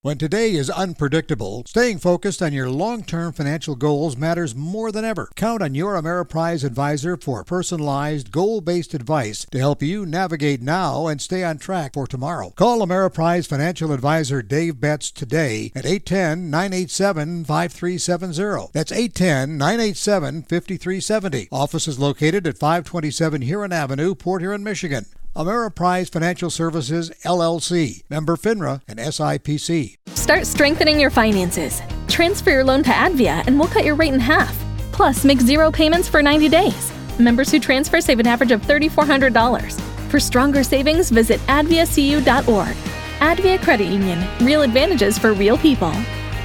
[0.00, 5.04] When today is unpredictable, staying focused on your long term financial goals matters more than
[5.04, 5.28] ever.
[5.34, 11.08] Count on your Ameriprise advisor for personalized, goal based advice to help you navigate now
[11.08, 12.50] and stay on track for tomorrow.
[12.50, 18.70] Call Ameriprise financial advisor Dave Betts today at 810 987 5370.
[18.72, 21.48] That's 810 987 5370.
[21.50, 25.06] Office is located at 527 Huron Avenue, Port Huron, Michigan.
[25.38, 29.94] Ameriprise Financial Services, LLC, member FINRA and SIPC.
[30.08, 31.80] Start strengthening your finances.
[32.08, 34.52] Transfer your loan to Advia and we'll cut your rate in half.
[34.90, 36.92] Plus, make zero payments for 90 days.
[37.20, 39.80] Members who transfer save an average of $3,400.
[40.10, 42.76] For stronger savings, visit adviacu.org.
[43.20, 44.26] Advia Credit Union.
[44.40, 45.92] Real advantages for real people.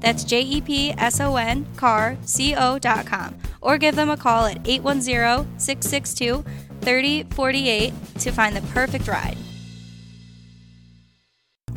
[0.00, 3.36] That's J E P S O N car C O.com.
[3.60, 6.44] Or give them a call at 810 662
[6.80, 9.36] 3048 to find the perfect ride.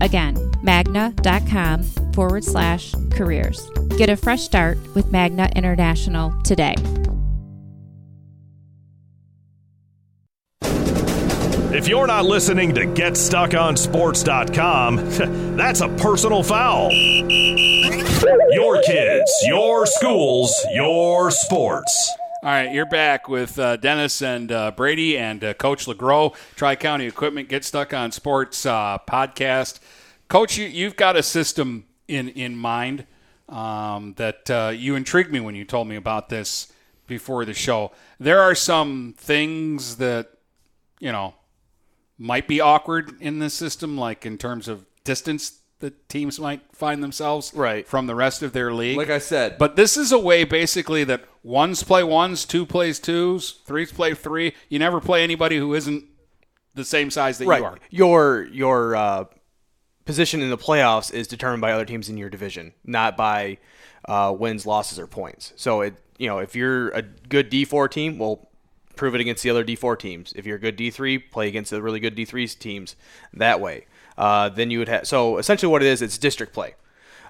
[0.00, 1.82] Again, magna.com
[2.12, 3.68] forward slash careers.
[3.96, 6.74] Get a fresh start with Magna International today.
[11.76, 14.96] If you're not listening to GetStuckOnSports.com,
[15.56, 16.90] that's a personal foul.
[16.90, 22.16] Your kids, your schools, your sports.
[22.46, 26.76] All right, you're back with uh, Dennis and uh, Brady and uh, Coach LeGros, Tri
[26.76, 29.80] County Equipment Get Stuck on Sports uh, podcast.
[30.28, 33.04] Coach, you, you've got a system in in mind
[33.48, 36.72] um, that uh, you intrigued me when you told me about this
[37.08, 37.90] before the show.
[38.20, 40.28] There are some things that
[41.00, 41.34] you know
[42.16, 47.02] might be awkward in this system, like in terms of distance that teams might find
[47.02, 47.86] themselves right.
[47.86, 48.96] from the rest of their league.
[48.96, 49.58] Like I said.
[49.58, 54.14] But this is a way basically that ones play ones, two plays twos, threes play
[54.14, 54.54] three.
[54.68, 56.04] You never play anybody who isn't
[56.74, 57.60] the same size that right.
[57.60, 57.78] you are.
[57.90, 59.24] Your your uh,
[60.04, 63.58] position in the playoffs is determined by other teams in your division, not by
[64.06, 65.52] uh, wins, losses, or points.
[65.56, 68.48] So it you know if you're a good D four team, well,
[68.94, 70.32] prove it against the other D four teams.
[70.36, 72.96] If you're a good D three, play against the really good D three teams
[73.34, 73.86] that way.
[74.18, 76.74] Uh, then you would have so essentially what it is, it's district play.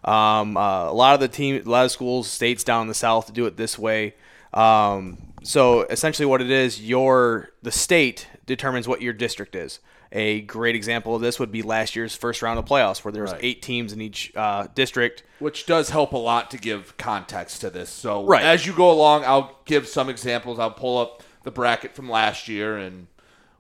[0.05, 2.95] Um, uh, a lot of the team, a lot of schools, states down in the
[2.95, 4.15] south do it this way.
[4.55, 9.81] Um, so essentially, what it is, your the state determines what your district is.
[10.13, 13.23] A great example of this would be last year's first round of playoffs, where there
[13.23, 13.41] was Right.
[13.45, 15.25] eight teams in each uh, district.
[15.41, 17.91] which does help a lot to give context to this.
[17.91, 18.45] So Right.
[18.45, 20.59] as you go along, I'll give some examples.
[20.61, 23.09] I'll pull up the bracket from last year, and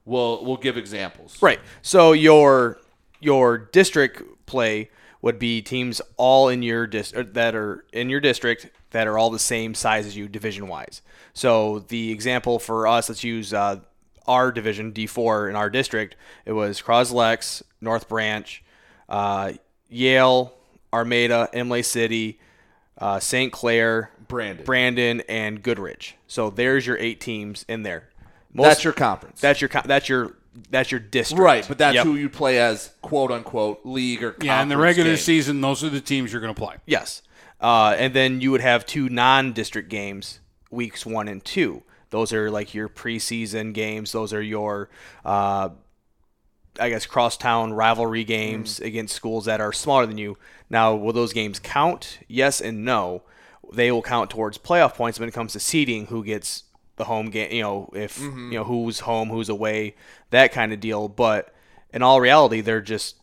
[0.04, 1.36] we'll we'll give examples.
[1.42, 1.60] Right.
[1.82, 2.78] So your
[3.26, 4.88] your district play
[5.20, 9.30] would be teams all in your dis- that are in your district that are all
[9.30, 11.02] the same size as you division wise.
[11.34, 13.80] So the example for us, let's use uh,
[14.28, 16.14] our division D4 in our district.
[16.44, 18.62] It was Croslex, North Branch,
[19.08, 19.54] uh,
[19.88, 20.54] Yale,
[20.92, 22.38] Armada, Imlay City,
[22.98, 23.52] uh, St.
[23.52, 24.64] Clair, Brandon.
[24.64, 26.14] Brandon, and Goodrich.
[26.28, 28.08] So there's your eight teams in there.
[28.54, 29.40] That's your conference.
[29.40, 30.36] That's your that's your
[30.70, 31.40] that's your district.
[31.42, 32.04] Right, but that's Yep.
[32.04, 35.16] who you play as quote unquote league or Yeah, in the regular game.
[35.18, 36.76] season, those are the teams you're going to play.
[36.86, 37.22] Yes.
[37.61, 40.40] Uh, and then you would have two non-district games,
[40.70, 41.82] weeks one and two.
[42.11, 44.12] Those are like your preseason games.
[44.12, 44.88] Those are your,
[45.24, 45.70] uh,
[46.78, 50.36] I guess, crosstown rivalry games against schools that are smaller than you.
[50.68, 52.18] Now, will those games count?
[52.28, 53.22] Yes and no.
[53.72, 56.07] They will count towards playoff points when it comes to seeding.
[56.07, 56.64] Who gets
[56.97, 57.53] the home game?
[57.53, 58.53] You know, if Mhm.
[58.53, 59.94] you know who's home, who's away,
[60.30, 61.09] that kind of deal.
[61.09, 61.55] But
[61.92, 63.16] in all reality, they're just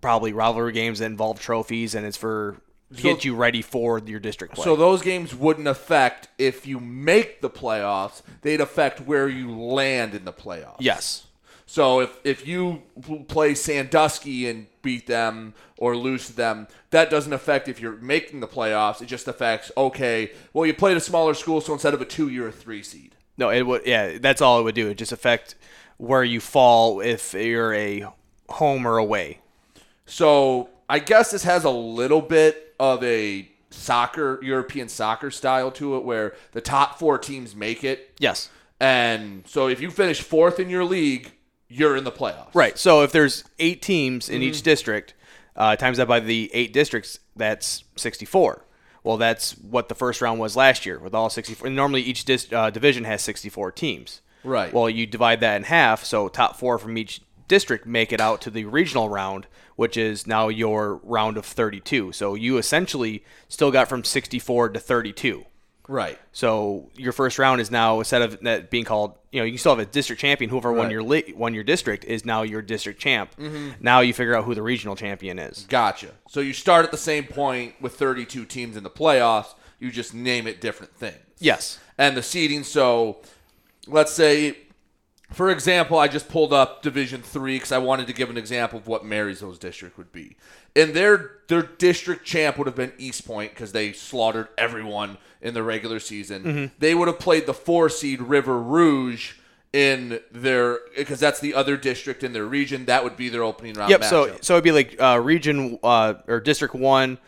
[0.00, 2.56] probably rivalry games that involve trophies, and it's for
[2.94, 4.64] So- get you ready for your district play.
[4.64, 8.20] So those games wouldn't affect if you make the playoffs.
[8.42, 10.76] They'd affect where you land in the playoffs.
[10.80, 11.26] Yes.
[11.72, 12.82] So if if you
[13.28, 18.40] play Sandusky and beat them or lose to them, that doesn't affect if you're making
[18.40, 19.00] the playoffs.
[19.00, 20.32] It just affects okay.
[20.52, 23.14] Well, you played a smaller school, so instead of a two, you're a three seed.
[23.38, 23.86] No, it would.
[23.86, 24.88] Yeah, that's all it would do.
[24.88, 25.54] It just affect
[25.96, 28.04] where you fall if you're a
[28.50, 29.38] home or away.
[30.04, 35.96] So I guess this has a little bit of a soccer European soccer style to
[35.96, 38.12] it, where the top four teams make it.
[38.18, 38.50] Yes.
[38.78, 41.32] And so if you finish fourth in your league,
[41.72, 42.54] you're in the playoffs.
[42.54, 42.78] Right.
[42.78, 44.44] So if there's eight teams in Mhm.
[44.44, 45.14] each district,
[45.56, 48.64] uh, times that by the eight districts, that's 64.
[49.04, 51.66] Well, that's what the first round was last year with all 64.
[51.66, 54.20] And normally each dis- uh, division has 64 teams.
[54.44, 54.72] Right.
[54.72, 58.40] Well, you divide that in half, so top four from each district make it out
[58.42, 59.46] to the regional round,
[59.76, 62.12] which is now your round of 32.
[62.12, 65.44] So you essentially still got from 64 to 32.
[65.88, 66.18] Right.
[66.32, 69.72] So your first round is now instead of that being called, you know, you still
[69.74, 70.48] have a district champion.
[70.50, 73.34] Whoever won your li- won your district is now your district champ.
[73.38, 73.74] Mhm.
[73.80, 75.66] Now you figure out who the regional champion is.
[75.68, 76.10] Gotcha.
[76.28, 79.54] So you start at the same point with 32 teams in the playoffs.
[79.80, 81.16] You just name it different things.
[81.40, 81.78] Yes.
[81.98, 82.62] And the seeding.
[82.62, 83.18] So
[83.88, 84.58] let's say,
[85.32, 88.78] for example, I just pulled up Division Three because I wanted to give an example
[88.78, 90.36] of what Marysville's district would be.
[90.76, 95.54] And their their district champ would have been East Point because they slaughtered everyone in
[95.54, 96.44] the regular season.
[96.44, 96.70] Mhm.
[96.78, 99.32] They would have played the four seed River Rouge
[99.72, 102.84] in their because that's the other district in their region.
[102.86, 103.90] That would be their opening round.
[103.90, 104.04] Yep.
[104.04, 104.44] So matchup.
[104.44, 107.18] so it'd be like uh, region uh, or district one,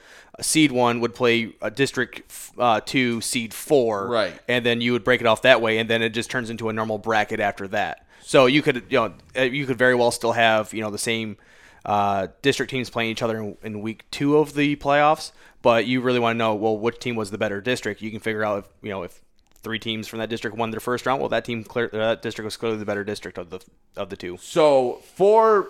[0.41, 2.23] seed one would play a district
[2.59, 4.33] uh, two, seed four, Right.
[4.49, 6.69] And then you would break it off that way, and then it just turns into
[6.69, 8.07] a normal bracket after that.
[8.23, 10.99] So you could you know uh, you could very well still have you know the
[10.99, 11.37] same
[11.85, 15.33] uh, district teams playing each other in, in week two of the playoffs,
[15.63, 18.03] but you really want to know well which team was the better district.
[18.03, 19.21] You can figure out if you know if
[19.63, 21.21] three teams from that district won their first round.
[21.21, 23.61] Well, that team clear uh, that district was clearly the better district of the
[23.97, 24.39] of the two.
[24.41, 25.69] So for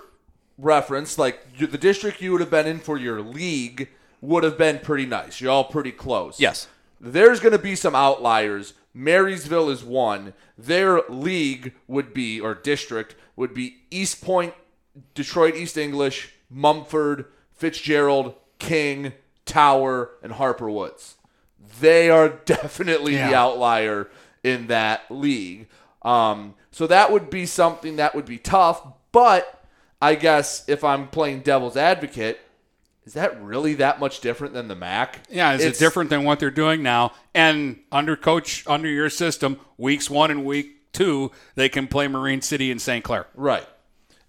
[0.59, 3.89] reference, like the district you would have been in for your league
[4.21, 5.41] would have been pretty nice.
[5.41, 6.41] You're all pretty close.
[6.41, 6.69] Yes.
[7.01, 8.73] There's going to be some outliers.
[8.95, 10.33] Marysville is one.
[10.57, 14.55] Their league would be or district would be East Point,
[15.15, 19.13] Detroit East English, Mumford, Fitzgerald, King,
[19.47, 21.17] Tower, and Harper Woods.
[21.81, 24.09] They are definitely the outlier
[24.43, 25.69] in that league.
[26.03, 28.87] Um, so that would be something that would be tough.
[29.13, 29.63] But
[30.03, 32.41] I guess if I'm playing devil's advocate,
[33.07, 35.21] is that really that much different than the MAC?
[35.31, 37.13] Yeah, is It's- it different than what they're doing now?
[37.35, 42.41] And under coach, under your system, weeks one and week two, they can play Marine
[42.41, 43.05] City and St.
[43.05, 43.27] Clair.
[43.35, 43.67] Right.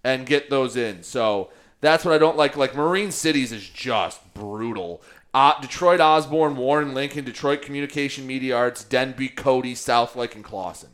[0.06, 1.02] And get those in.
[1.02, 1.50] So
[1.80, 2.56] that's what I don't like.
[2.56, 5.02] Like Marine Cities is just brutal.
[5.34, 10.90] Uh, Detroit, Osborn, Warren, Lincoln, Detroit Communication Media Arts, Denby, Cody, Southlake, and Clawson.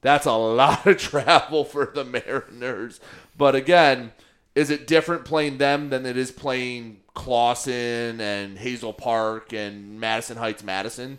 [0.00, 2.98] That's a lot of travel for the Mariners.
[3.36, 4.12] But again,
[4.54, 10.38] is it different playing them than it is playing Clawson and Hazel Park and Madison
[10.38, 11.18] Heights, Madison?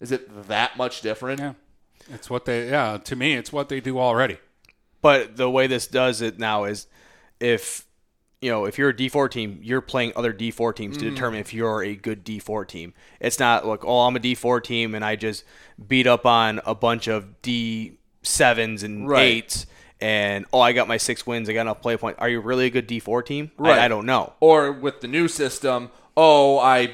[0.00, 1.38] Is it that much different?
[1.38, 1.52] Yeah.
[2.12, 4.38] It's what they, yeah, to me, it's what they do already.
[5.02, 6.86] But the way this does it now is
[7.40, 7.86] if
[8.42, 11.10] you know, if you're a D4 team, you're playing other D4 teams to Mm.
[11.14, 12.94] determine if you're a good D4 team.
[13.20, 15.44] It's not like, oh, I'm a D4 team and I just
[15.88, 19.44] beat up on a bunch of D7s and Right.
[19.44, 19.66] 8s
[20.00, 22.18] and oh, I got my 6 wins, I got enough play points.
[22.18, 23.50] Are you really a good D4 team?
[23.58, 23.78] I- Right.
[23.78, 24.32] I, don't know.
[24.40, 26.92] Or with the new system, oh, I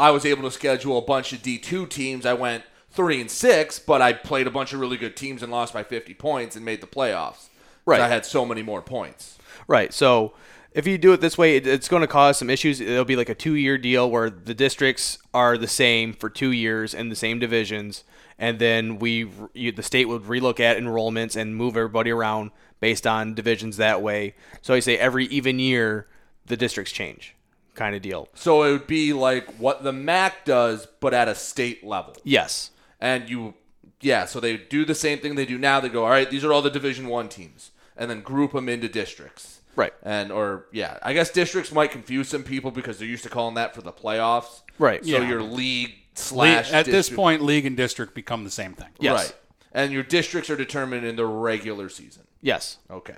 [0.00, 2.26] I was able to schedule a bunch of D two teams.
[2.26, 5.52] I went three and six, but I played a bunch of really good teams and
[5.52, 7.48] lost by fifty points and made the playoffs.
[7.86, 8.00] Right.
[8.00, 9.38] I had so many more points.
[9.66, 9.92] Right.
[9.94, 10.34] So
[10.72, 12.80] if you do it this way, it, it's going to cause some issues.
[12.80, 16.52] It'll be like a two year deal where the districts are the same for two
[16.52, 18.04] years in the same divisions.
[18.38, 23.06] And then we, you, the state would relook at enrollments and move everybody around based
[23.06, 24.34] on divisions that way.
[24.62, 26.06] So I say every even year,
[26.46, 27.34] the districts change
[27.74, 28.28] kind of deal.
[28.34, 32.16] So it would be like what the MAC does, but at a state level.
[32.22, 32.70] Yes.
[33.00, 33.54] And you,
[34.00, 34.24] yeah.
[34.26, 35.80] So they do the same thing they do now.
[35.80, 38.68] They go, all right, these are all the Division One teams, and then group them
[38.68, 39.60] into districts.
[39.76, 39.92] Right.
[40.02, 43.54] And or yeah, I guess districts might confuse some people because they're used to calling
[43.54, 44.62] that for the playoffs.
[44.78, 45.04] Right.
[45.04, 45.28] So Yeah.
[45.28, 48.88] your league League- slash at this point, league and district become the same thing.
[48.98, 49.26] yes.
[49.26, 49.34] Right.
[49.70, 52.24] And your districts are determined in the regular season.
[52.40, 52.78] Yes.
[52.90, 53.16] Okay.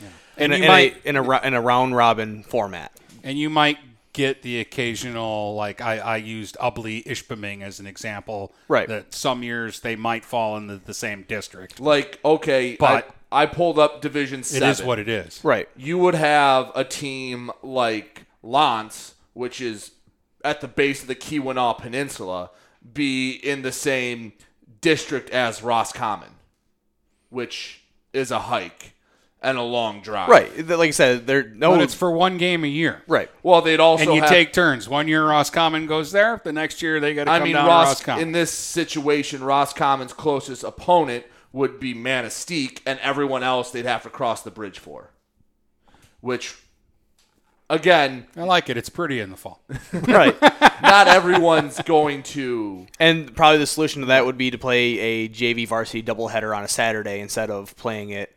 [0.00, 0.06] In,
[0.36, 2.92] And a, you in, might- a, in, a, in a round robin format.
[3.22, 3.78] And you might
[4.12, 8.52] get the occasional, like I, I used Ubly Ishpeming as an example.
[8.68, 8.88] Right.
[8.88, 11.80] That some years they might fall in the, the same district.
[11.80, 14.68] Like, okay, But- I, I pulled up Division It Seven.
[14.68, 15.40] is what it is.
[15.42, 15.68] Right.
[15.76, 19.92] You would have a team like L'Anse, which is
[20.44, 22.50] at the base of the Keweenaw Peninsula,
[22.92, 24.34] be in the same
[24.82, 26.30] district as Roscommon,
[27.30, 27.82] which
[28.12, 28.92] is a hike
[29.42, 30.28] and a long drive.
[30.28, 30.66] Right.
[30.66, 31.72] Like I said, there no.
[31.72, 33.02] but it's for one game a year.
[33.06, 33.30] Right.
[33.42, 34.88] Well, they'd also and you have- take turns.
[34.88, 36.40] One year Roscommon goes there.
[36.42, 38.22] The next year they got to come I mean, down Ross, to Roscommon.
[38.22, 44.10] in this situation, Roscommon's closest opponent would be Manistee, and everyone else they'd have to
[44.10, 45.10] cross the bridge for.
[46.20, 46.56] Which,
[47.68, 48.76] again, I like it.
[48.76, 49.62] It's pretty in the fall.
[49.92, 50.40] right.
[50.80, 52.86] not everyone's going to.
[52.98, 56.64] And probably the solution to that would be to play a JV varsity doubleheader on
[56.64, 58.34] a Saturday instead of playing it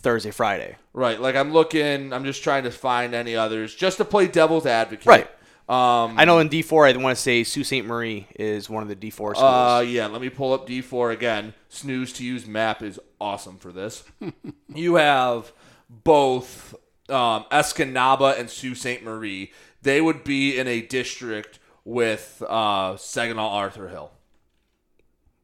[0.00, 0.76] Thursday, Friday.
[0.92, 4.66] Right, like I'm looking, I'm just trying to find any others just to play devil's
[4.66, 5.06] advocate.
[5.06, 5.28] Right.
[5.68, 7.84] Um, I know in D4, I want to say Sault Ste.
[7.84, 9.36] Marie is one of the D4 schools.
[9.38, 11.54] Uh, yeah, let me pull up D4 again.
[11.68, 14.04] Snooze to use map is awesome for this.
[14.74, 15.52] you have
[15.90, 16.74] both
[17.08, 19.02] um, Escanaba and Sault Ste.
[19.02, 19.52] Marie.
[19.82, 24.12] They would be in a district with uh, Saginaw Arthur Hill.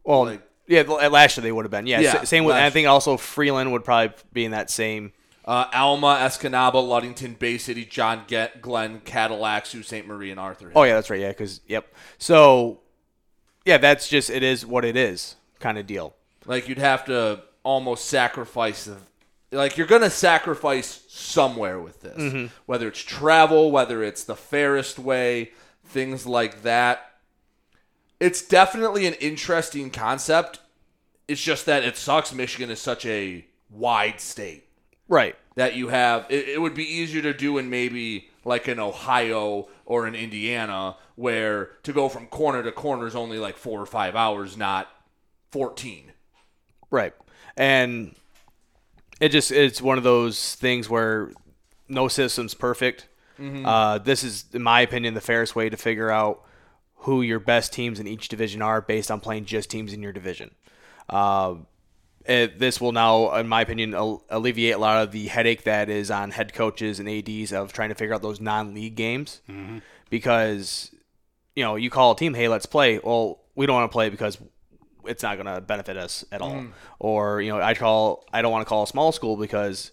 [0.04, 1.86] Well, Like- yeah, last year they would have been.
[1.86, 2.56] Yeah, Yeah, same with.
[2.56, 5.12] I think also Freeland would probably be in that same.
[5.44, 10.06] Uh, Alma, Escanaba, Ludington, Bay City, John Get, Glen, Cadillac, Sault Ste.
[10.06, 10.70] Marie, and Arthur.
[10.70, 10.78] Hill.
[10.78, 11.18] Oh yeah, that's right.
[11.20, 11.92] Yeah, because yep.
[12.18, 12.78] So,
[13.64, 16.14] yeah, that's just it is what it is kind of deal.
[16.46, 18.84] Like you'd have to almost sacrifice.
[18.84, 18.96] the-
[19.56, 22.50] Like you're gonna sacrifice somewhere with this, Mhm.
[22.66, 25.50] whether it's travel, whether it's the fairest way,
[25.84, 27.11] things like that.
[28.22, 30.60] It's definitely an interesting concept.
[31.26, 32.32] It's just that it sucks.
[32.32, 34.68] Michigan is such a wide state.
[35.08, 35.34] Right.
[35.56, 39.68] that you have it, it would be easier to do in maybe like an ohio
[39.84, 43.84] or an indiana where to go from corner to corner is only like four or
[43.84, 44.88] five hours not
[45.50, 46.12] 14
[46.90, 47.12] Right.
[47.58, 48.14] And
[49.20, 51.30] it just it's one of those things where
[51.88, 53.08] no system's perfect.
[53.38, 53.66] Mhm.
[53.66, 56.42] Uh, this is, in my opinion, the fairest way to figure out
[57.02, 60.12] who your best teams in each division are based on playing just teams in your
[60.12, 60.50] division.
[61.08, 61.54] Uh,
[62.24, 65.88] it, this will now, in my opinion, al- alleviate a lot of the headache that
[65.90, 69.82] is on head coaches and ads of trying to figure out those non-league games Mhm.
[70.10, 70.94] because
[71.56, 72.98] you know you call a team, hey, let's play.
[73.02, 74.38] Well, we don't want to play because
[75.04, 76.52] it's not going to benefit us at all.
[76.52, 76.70] Mhm.
[77.00, 79.90] Or you know, I call I don't want to call a small school because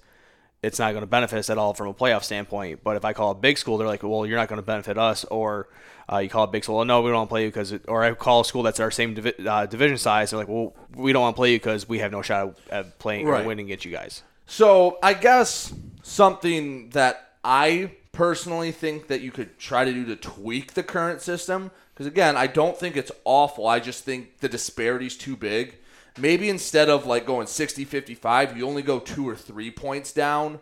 [0.61, 2.81] it's not going to benefit us at all from a playoff standpoint.
[2.83, 4.97] But if I call a big school, they're like, well, you're not going to benefit
[4.97, 5.23] us.
[5.25, 5.67] Or
[6.11, 7.73] uh, you call a big school, well, no, we don't want to play you because.
[7.87, 10.31] Or I call a school that's our same divi- uh, division size.
[10.31, 12.99] They're like, well, we don't want to play you because we have no shot at
[12.99, 13.43] playing Right.
[13.43, 14.23] or winning against you guys.
[14.47, 20.15] so i guess something that i personally think that you could try to do to
[20.15, 24.49] tweak the current system because again i don't think it's awful i just think the
[24.49, 25.75] disparity's too big
[26.19, 30.59] maybe instead of like going 60 55 you only go two or three points down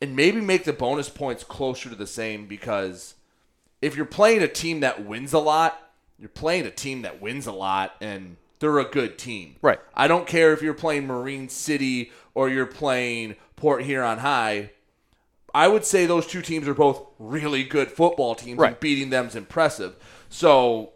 [0.00, 3.14] and maybe make the bonus points closer to the same because
[3.82, 7.46] if you're playing a team that wins a lot you're playing a team that wins
[7.46, 9.80] a lot and they're a good team Right.
[9.94, 14.70] i don't care if you're playing marine city or you're playing port huron high
[15.54, 19.26] I would say those two teams are both really good football teams, and beating them
[19.28, 19.96] is impressive.
[20.28, 20.90] So,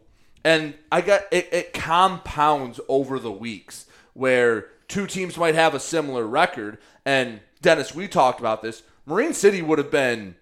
[0.45, 5.81] and I got it, it compounds over the weeks where two teams might have a
[5.81, 6.79] similar record.
[7.05, 8.83] And Dennis, we talked about this.
[9.07, 10.37] Marine City would have been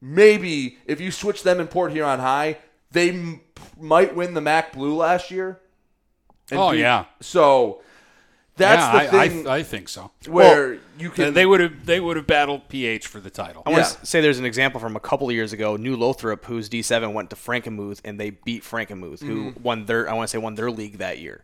[0.00, 2.58] maybe if you switch them in Port Huron High,
[2.92, 3.40] they m-
[3.80, 5.60] might win the MAC Blue last year.
[6.50, 7.06] And Oh, beat- yeah.
[7.20, 7.82] So
[8.56, 9.48] that's yeah, the I, I- thing.
[9.48, 10.10] I, think so.
[10.28, 13.62] Where you can they would have they would have battled PH for the title.
[13.66, 15.76] I want to say there's an example from a couple of years ago.
[15.76, 19.60] New Lothrop, whose D7 went to Frankenmuth, and they beat Frankenmuth, who Mhm.
[19.60, 21.42] won their I want to say won their league that year,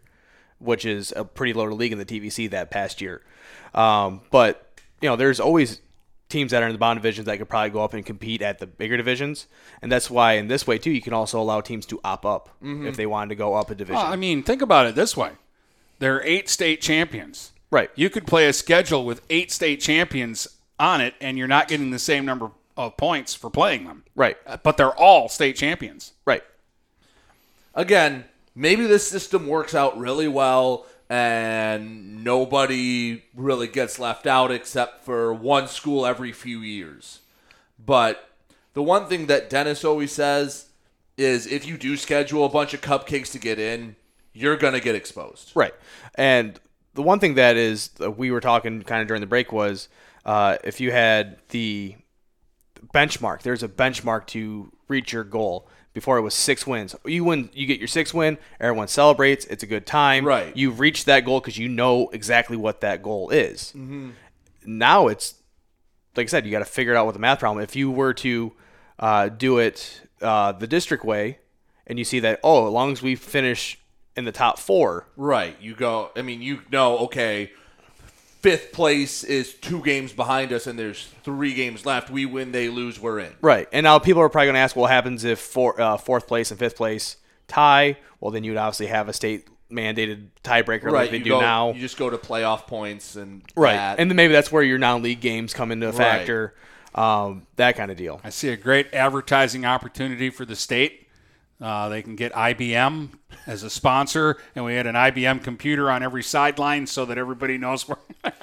[0.62, 3.22] which is a pretty low league in the TVC that past year.
[3.74, 4.68] Um, but
[5.00, 5.80] you know, there's always
[6.28, 8.58] teams that are in the bottom divisions that could probably go up and compete at
[8.58, 9.46] the bigger divisions,
[9.82, 12.48] and that's why in this way too, you can also allow teams to op up
[12.62, 12.86] Mhm.
[12.86, 13.96] if they wanted to go up a division.
[13.96, 15.32] Well, I mean, think about it this way:
[15.98, 17.52] there are eight state champions.
[17.70, 17.90] Right.
[17.94, 20.46] You could play a schedule with eight state champions
[20.78, 24.04] on it, and you're not getting the same number of points for playing them.
[24.14, 24.36] Right.
[24.62, 26.12] But they're all state champions.
[26.24, 26.42] Right.
[27.74, 28.24] again,
[28.54, 35.32] maybe this system works out really well and nobody really gets left out except for
[35.34, 37.20] one school every few years.
[37.84, 38.28] But
[38.74, 40.70] the one thing that Dennis always says
[41.18, 43.96] is if you do schedule a bunch of cupcakes to get in,
[44.32, 45.52] you're going to get exposed.
[45.54, 45.74] Right.
[46.14, 46.58] And
[46.94, 49.88] the one thing that is uh, we were talking kind of during the break was
[50.24, 51.96] uh, if you had the
[52.94, 55.68] benchmark, there's a benchmark to reach your goal.
[55.94, 56.96] Before it was six wins.
[57.04, 58.38] You win, you get your sixth win.
[58.58, 59.44] Everyone celebrates.
[59.46, 60.24] It's a good time.
[60.24, 60.56] Right.
[60.56, 63.72] You've reached that goal because you know exactly what that goal is.
[63.76, 64.12] Mhm.
[64.64, 65.34] Now it's
[66.16, 67.62] like I said, you got to figure it out with the math problem.
[67.62, 68.52] If you were to
[68.98, 71.38] uh, do it uh, the district way,
[71.86, 73.78] and you see that oh, as long as we finish
[74.16, 75.56] in the top four, Right.
[75.60, 77.50] You go, I mean, you know, okay,
[78.42, 82.10] fifth place is two games behind us and there's three games left.
[82.10, 83.32] We win, they lose, we're in.
[83.40, 83.68] Right.
[83.72, 86.50] And now people are probably going to ask, what happens if four, uh, fourth place
[86.50, 87.16] and fifth place
[87.46, 87.96] tie?
[88.20, 90.92] Well, then you'd obviously have a state mandated tiebreaker right.
[90.92, 91.72] like they you do go, now.
[91.72, 93.74] You just go to playoff points and right.
[93.74, 94.00] that.
[94.00, 95.98] And then maybe that's where your non-league games come into a Right.
[95.98, 96.54] factor.
[96.94, 98.20] Um, that kind of deal.
[98.22, 101.01] I see a great advertising opportunity for the state.
[101.62, 103.10] Uh, they can get IBM
[103.46, 107.56] as a sponsor, and we had an IBM computer on every sideline so that everybody
[107.56, 107.98] knows where.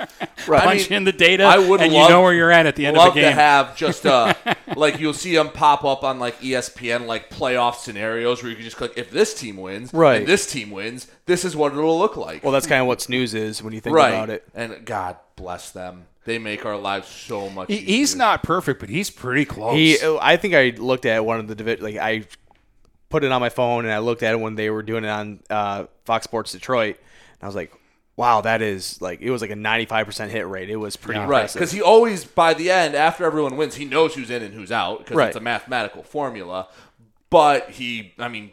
[0.47, 0.65] Right.
[0.65, 2.76] I mean, in the data, I would and love, you know where you're at at
[2.76, 3.26] the end of the game.
[3.26, 4.34] to have just uh
[4.76, 8.63] like you'll see them pop up on like ESPN like playoff scenarios where you can
[8.63, 10.20] just click if this team wins, Right.
[10.22, 12.41] and this team wins, this is what it'll look like.
[12.43, 14.09] Well, that's kind of what snooze is when you think right.
[14.09, 14.47] about it.
[14.55, 17.67] And God bless them, they make our lives so much.
[17.67, 17.88] He, easier.
[17.88, 19.76] he's not perfect, but he's pretty close.
[19.76, 22.24] He, I think I looked at one of the divi- like I
[23.10, 25.10] put it on my phone and I looked at it when they were doing it
[25.10, 27.72] on uh, Fox Sports Detroit, and I was like,
[28.16, 30.70] wow, that is like it was like a 95% hit rate.
[30.70, 31.60] It was pretty Right, impressive.
[31.60, 34.72] because he always, by the end, after everyone wins, he knows who's in and who's
[34.72, 35.28] out because Right.
[35.28, 36.68] it's a mathematical formula.
[37.30, 38.51] But he, I mean,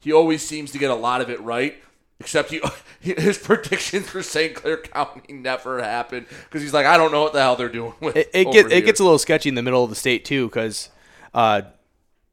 [0.00, 1.76] he always seems to get a lot of it right.
[2.20, 2.60] Except he,
[3.00, 4.54] his predictions for St.
[4.54, 7.94] Clair County never happened because he's like, I don't know what the hell they're doing
[8.00, 9.96] with it, it, over get, it gets a little sketchy in the middle of the
[9.96, 10.88] state too because
[11.34, 11.62] uh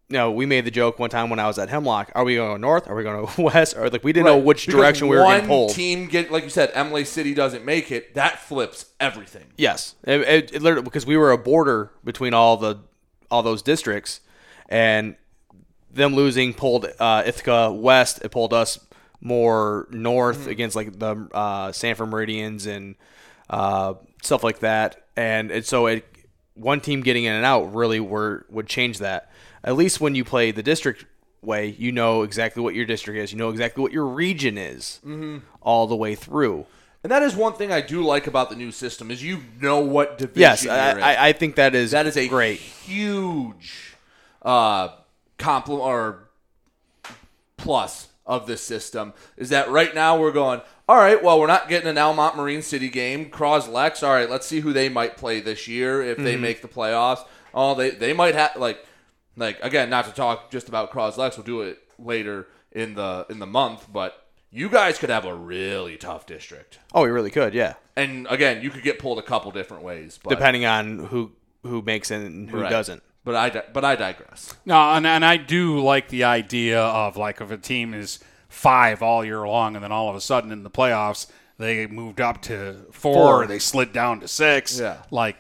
[0.09, 2.11] you know, we made the joke one time when I was at Hemlock.
[2.13, 2.87] Are we going north?
[2.87, 3.75] Are we going west?
[3.75, 5.71] Or like we didn't know which because direction we were one getting pulled.
[5.71, 8.13] team get like you said, Imlay City doesn't make it.
[8.13, 9.45] That flips everything.
[9.57, 12.79] Yes, it, it, it literally because we were a border between all the
[13.31, 14.21] all those districts,
[14.69, 15.15] and
[15.91, 18.19] them losing pulled uh, Ithaca west.
[18.23, 18.79] It pulled us
[19.21, 20.49] more north Mm-hmm.
[20.49, 22.95] against like the uh, Sanford Meridians and
[23.49, 25.07] uh, stuff like that.
[25.15, 26.05] And it, so it
[26.53, 29.31] one team getting in and out really were would change that.
[29.65, 31.03] At least when you play the district
[31.41, 33.31] way, you know exactly what your district is.
[33.33, 35.41] You know exactly what your region is Mhm.
[35.61, 36.65] all the way through.
[37.03, 39.79] And that is one thing I do like about the new system is you know
[39.79, 40.39] what division.
[40.41, 41.03] Yes, you're I, in.
[41.03, 42.59] I, I think that is that is a great.
[42.59, 43.95] huge
[44.41, 44.89] uh,
[45.37, 46.29] compliment or
[47.57, 50.61] plus of this system is that right now we're going.
[50.87, 53.29] All right, well, we're not getting an Almont Marine City game.
[53.29, 54.03] Cross Lex.
[54.03, 56.41] All right, let's see who they might play this year if they Mhm.
[56.41, 57.25] make the playoffs.
[57.53, 58.83] Oh, they they might have like
[59.35, 61.37] like again, not to talk just about Cross Lex.
[61.37, 65.33] We'll do it later in the in the month, but you guys could have a
[65.35, 66.79] really tough district.
[66.93, 67.73] Oh, we really could, yeah.
[67.95, 71.31] And again, you could get pulled a couple different ways, but Depending on who
[71.63, 72.69] who makes it and who Right.
[72.69, 73.01] doesn't.
[73.23, 74.53] But I di- but I digress.
[74.65, 78.19] No, and, and I do like the idea of like if a team is
[78.49, 81.27] five all year long, and then all of a sudden in the playoffs
[81.57, 83.43] they moved up to four, Four.
[83.43, 84.79] or they slid down to six.
[84.79, 84.97] Yeah.
[85.09, 85.37] like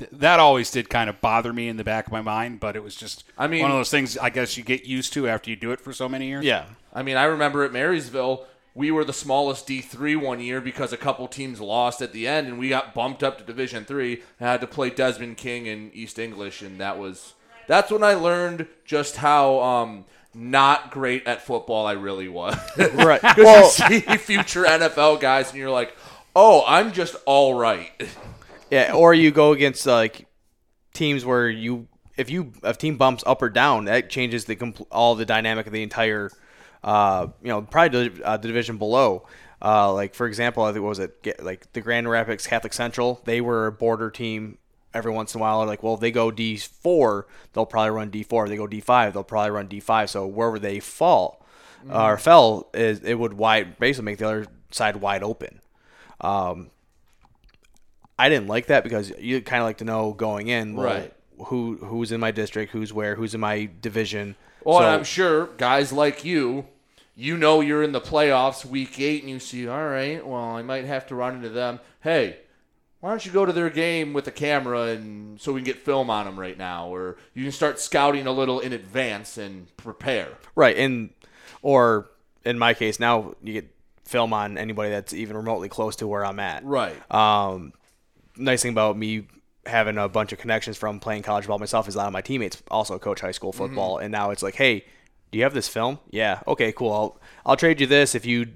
[0.00, 2.74] th- that always did kind of bother me in the back of my mind, but
[2.74, 5.28] it was just I mean- one of those things I guess you get used to
[5.28, 6.44] after you do it for so many years.
[6.44, 6.64] Yeah.
[6.92, 10.96] I mean, I remember at Marysville, we were the smallest D3 one year because a
[10.96, 14.22] couple teams lost at the end, and we got bumped up to Division Three.
[14.38, 17.34] and had to play Desmond King and East English, and that was
[17.68, 22.56] that's when I learned just how um, not great at football I really was.
[22.94, 23.20] Right.
[23.20, 23.36] Because
[23.78, 25.96] Well- you see future NFL guys, and you're like,
[26.34, 27.90] oh, I'm just all right.
[28.70, 30.26] Yeah, or you go against like
[30.94, 34.86] teams where you if you if team bumps up or down, that changes the compl-
[34.90, 36.30] all the dynamic of the entire
[36.82, 39.26] uh, you know, probably the, uh, the division below.
[39.62, 42.72] Uh, like for example, I think what was it Get- like the Grand Rapids Catholic
[42.72, 43.20] Central?
[43.24, 44.58] They were a border team.
[44.92, 48.10] Every once in a while, like well, if they go D four, they'll probably run
[48.10, 48.44] D four.
[48.44, 50.10] If they go D five, they'll probably run D five.
[50.10, 51.46] So wherever they fall
[51.88, 55.60] uh, or fell, is it would wide basically make the other side wide open.
[56.20, 56.70] Um,
[58.20, 61.12] I didn't like that because you kind of like to know going in, well, Right.
[61.46, 64.36] Who who's in my district, who's where, who's in my division.
[64.62, 66.66] Well, So- and I'm sure guys like you,
[67.16, 70.60] you know you're in the playoffs week eight, and you see, all right, well, I
[70.62, 71.80] might have to run into them.
[72.02, 72.36] Hey,
[73.00, 75.78] why don't you go to their game with a camera and so we can get
[75.78, 79.74] film on them right now, or you can start scouting a little in advance and
[79.78, 80.28] prepare.
[80.54, 81.08] right, and
[81.62, 82.10] or
[82.44, 86.24] in my case now you get film on anybody that's even remotely close to where
[86.24, 86.64] I'm at.
[86.64, 86.96] Right.
[87.14, 87.72] Um,
[88.36, 89.26] nice thing about me
[89.66, 92.22] having a bunch of connections from playing college ball myself is a lot of my
[92.22, 94.84] teammates also coach high school football, and now it's like, hey,
[95.30, 95.98] do you have this film?
[96.10, 96.40] Yeah.
[96.46, 96.72] Okay.
[96.72, 96.92] Cool.
[96.92, 98.46] I'll I'll trade you this if you,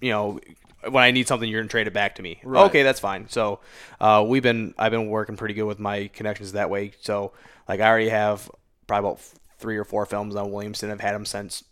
[0.00, 0.40] you know.
[0.88, 2.40] When I need something, you're gonna trade it back to me.
[2.44, 2.64] Right.
[2.66, 3.28] Okay, that's fine.
[3.28, 3.58] So,
[4.00, 6.92] uh, we've been I've been working pretty good with my connections that way.
[7.00, 7.32] So,
[7.68, 8.48] like I already have
[8.86, 9.20] probably about
[9.58, 10.92] three or four films on Williamson.
[10.92, 11.64] I've had them since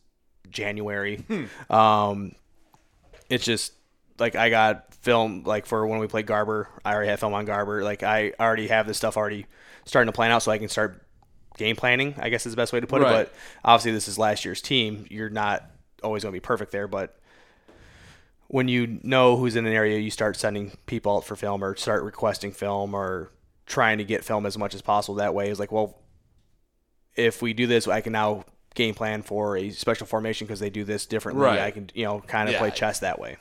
[0.51, 1.25] January.
[1.71, 2.35] Um,
[3.31, 3.73] it's just
[4.19, 6.69] like I got film like for when we played Garber.
[6.85, 7.85] I already have film on Garber.
[7.85, 9.47] Like I already have this stuff already
[9.85, 11.01] starting to plan out, so I can start
[11.59, 12.15] game planning.
[12.19, 13.13] I guess is the best way to put Right.
[13.21, 13.33] it.
[13.33, 13.35] But
[13.65, 15.07] obviously, this is last year's team.
[15.11, 15.65] You're not
[16.03, 17.17] always going to be perfect there, but
[18.49, 21.77] when you know who's in an area, you start sending people out for film or
[21.77, 23.31] start requesting film or
[23.67, 25.17] trying to get film as much as possible.
[25.17, 25.97] That way, it's like, well,
[27.17, 28.45] if we do this, I can now
[28.75, 31.45] game plan for a special formation because they do this differently.
[31.45, 31.61] Right.
[31.61, 32.59] I can, you know, kind of Yeah.
[32.59, 33.37] play chess that way.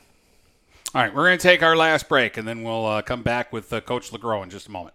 [0.94, 3.52] All right, we're going to take our last break, and then we'll uh, come back
[3.52, 4.94] with uh, Coach LeGros in just a moment.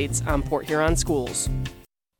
[0.25, 1.47] on Port Huron Schools.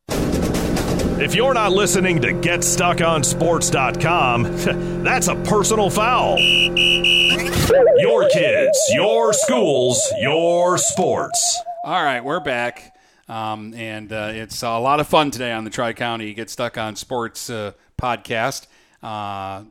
[0.10, 4.44] If you're not listening to GetStuckOnSports.com,
[5.04, 6.38] that's a personal foul.
[6.40, 11.60] Your kids, your schools, your sports.
[11.84, 12.96] All right, we're back.
[13.28, 16.78] Um, and uh, it's a lot of fun today on the Tri County Get Stuck
[16.78, 18.68] on Sports uh, podcast.
[19.02, 19.64] Uh,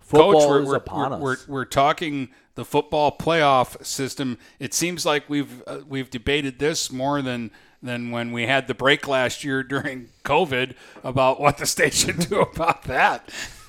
[0.00, 1.48] Football Coach, we're, is we're, upon we're, us.
[1.48, 4.38] We're, we're talking the football playoff system.
[4.58, 7.52] It seems like we've uh, we've debated this more than
[7.82, 12.18] than when we had the break last year during COVID about what the state should
[12.18, 13.30] do about that.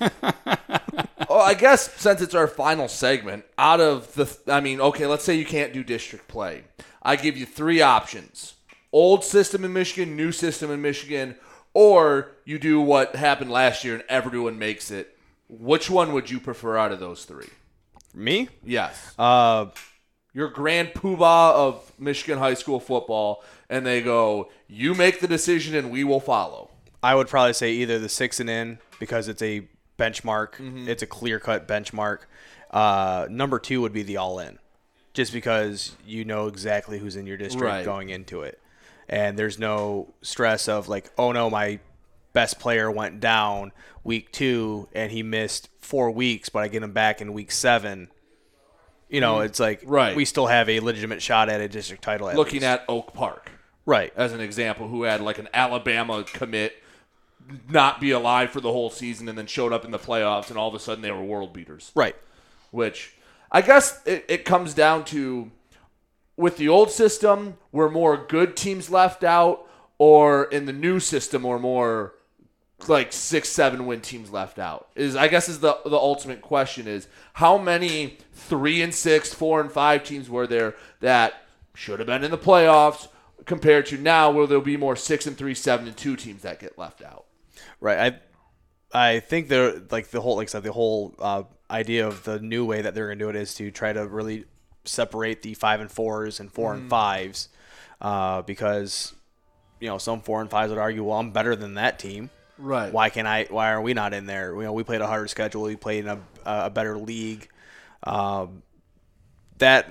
[1.28, 5.24] oh, I guess since it's our final segment, out of the, I mean, okay, let's
[5.24, 6.64] say you can't do district play.
[7.02, 8.54] I give you three options
[8.92, 11.36] old system in Michigan, new system in Michigan,
[11.74, 15.16] or you do what happened last year and everyone makes it.
[15.48, 17.48] Which one would you prefer out of those three?
[18.14, 18.48] Me?
[18.64, 19.14] Yes.
[19.18, 19.66] Uh,
[20.34, 25.74] Your grand poobah of Michigan high school football, and they go, you make the decision
[25.74, 26.70] and we will follow.
[27.02, 30.54] I would probably say either the six and in because it's a benchmark.
[30.56, 30.86] Mhm.
[30.88, 32.20] It's a clear cut benchmark.
[32.70, 34.58] Uh, number two would be the all in,
[35.14, 37.84] just because you know exactly who's in your district Right.
[37.84, 38.60] going into it,
[39.08, 41.78] and there's no stress of like, oh no, my
[42.38, 43.72] best player went down
[44.04, 48.08] week two and he missed four weeks, but I get him back in week seven.
[49.08, 49.46] You know, Mhm.
[49.46, 50.14] it's like Right.
[50.14, 52.28] we still have a legitimate shot at a district title.
[52.30, 52.64] At Looking least.
[52.66, 53.50] at Oak Park.
[53.86, 54.12] Right.
[54.16, 56.74] As an example, who had like an Alabama commit
[57.68, 60.56] not be alive for the whole season and then showed up in the playoffs and
[60.58, 61.90] all of a sudden they were world beaters.
[61.96, 62.14] Right.
[62.70, 63.14] Which
[63.50, 65.50] I guess it, it comes down to
[66.36, 69.64] with the old system, were more good teams left out,
[69.98, 72.14] or in the new system, were more
[72.86, 74.88] like six, seven win teams left out.
[74.94, 79.60] Is I guess is the the ultimate question is how many three and six, four
[79.60, 81.42] and five teams were there that
[81.74, 83.08] should have been in the playoffs
[83.46, 86.60] compared to now where there'll be more six and three, seven and two teams that
[86.60, 87.24] get left out.
[87.80, 88.12] Right.
[88.92, 92.24] I I think they're like the whole like I said the whole uh, idea of
[92.24, 94.44] the new way that they're going to do it is to try to really
[94.84, 96.78] separate the five and fours and four Mm.
[96.78, 97.48] and fives
[98.00, 99.14] uh, because
[99.80, 102.30] you know some four and fives would argue well I'm better than that team.
[102.58, 102.92] Right.
[102.92, 103.44] Why can I?
[103.44, 104.54] Why are we not in there?
[104.54, 105.62] You know, we played a harder schedule.
[105.62, 107.48] We played in a, a better league.
[108.02, 108.62] Um,
[109.58, 109.88] that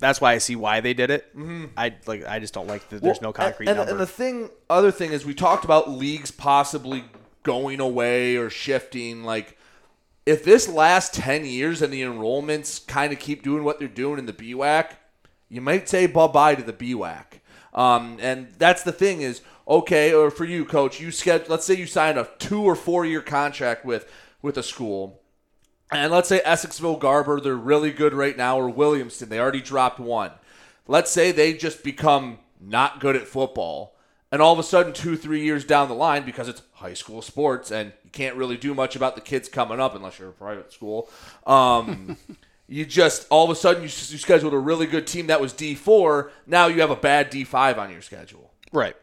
[0.00, 1.36] that's why I see why they did it.
[1.36, 1.70] Mhm.
[1.76, 2.26] I like.
[2.26, 3.02] I just don't like that.
[3.02, 3.78] There's Well, no concrete and.
[3.78, 7.04] And the thing, other thing is, we talked about leagues possibly
[7.42, 9.24] going away or shifting.
[9.24, 9.56] Like,
[10.26, 14.18] if this lasts ten years and the enrollments kind of keep doing what they're doing
[14.18, 14.90] in the BWAC,
[15.48, 17.37] you might say bye bye to the BWAC.
[17.74, 21.46] Um, and that's the thing is, okay, or for you, coach, you schedule.
[21.48, 24.10] Let's say you sign a two or four year contract with
[24.42, 25.20] with a school.
[25.90, 29.98] And let's say Essexville Garber, they're really good right now, or Williamston, they already dropped
[29.98, 30.32] one.
[30.86, 33.94] Let's say they just become not good at football.
[34.30, 37.22] And all of a sudden, two, three years down the line, because it's high school
[37.22, 40.32] sports and you can't really do much about the kids coming up unless you're a
[40.32, 41.08] private school,
[41.46, 42.18] um,
[42.68, 45.52] you just, all of a sudden, you, you scheduled a really good team that was
[45.54, 46.30] D4.
[46.46, 48.52] Now you have a bad D5 on your schedule.
[48.72, 48.96] Right.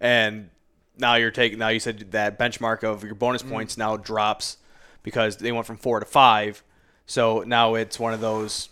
[0.00, 0.50] And
[0.98, 4.58] now you're taking now you said that benchmark of your bonus points now drops
[5.02, 6.62] because they went from 4 to 5.
[7.06, 8.70] So now it's one of those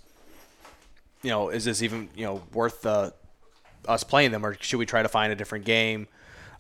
[1.22, 3.12] you know, is this even, you know, worth the
[3.86, 6.06] us playing them or should we try to find a different game?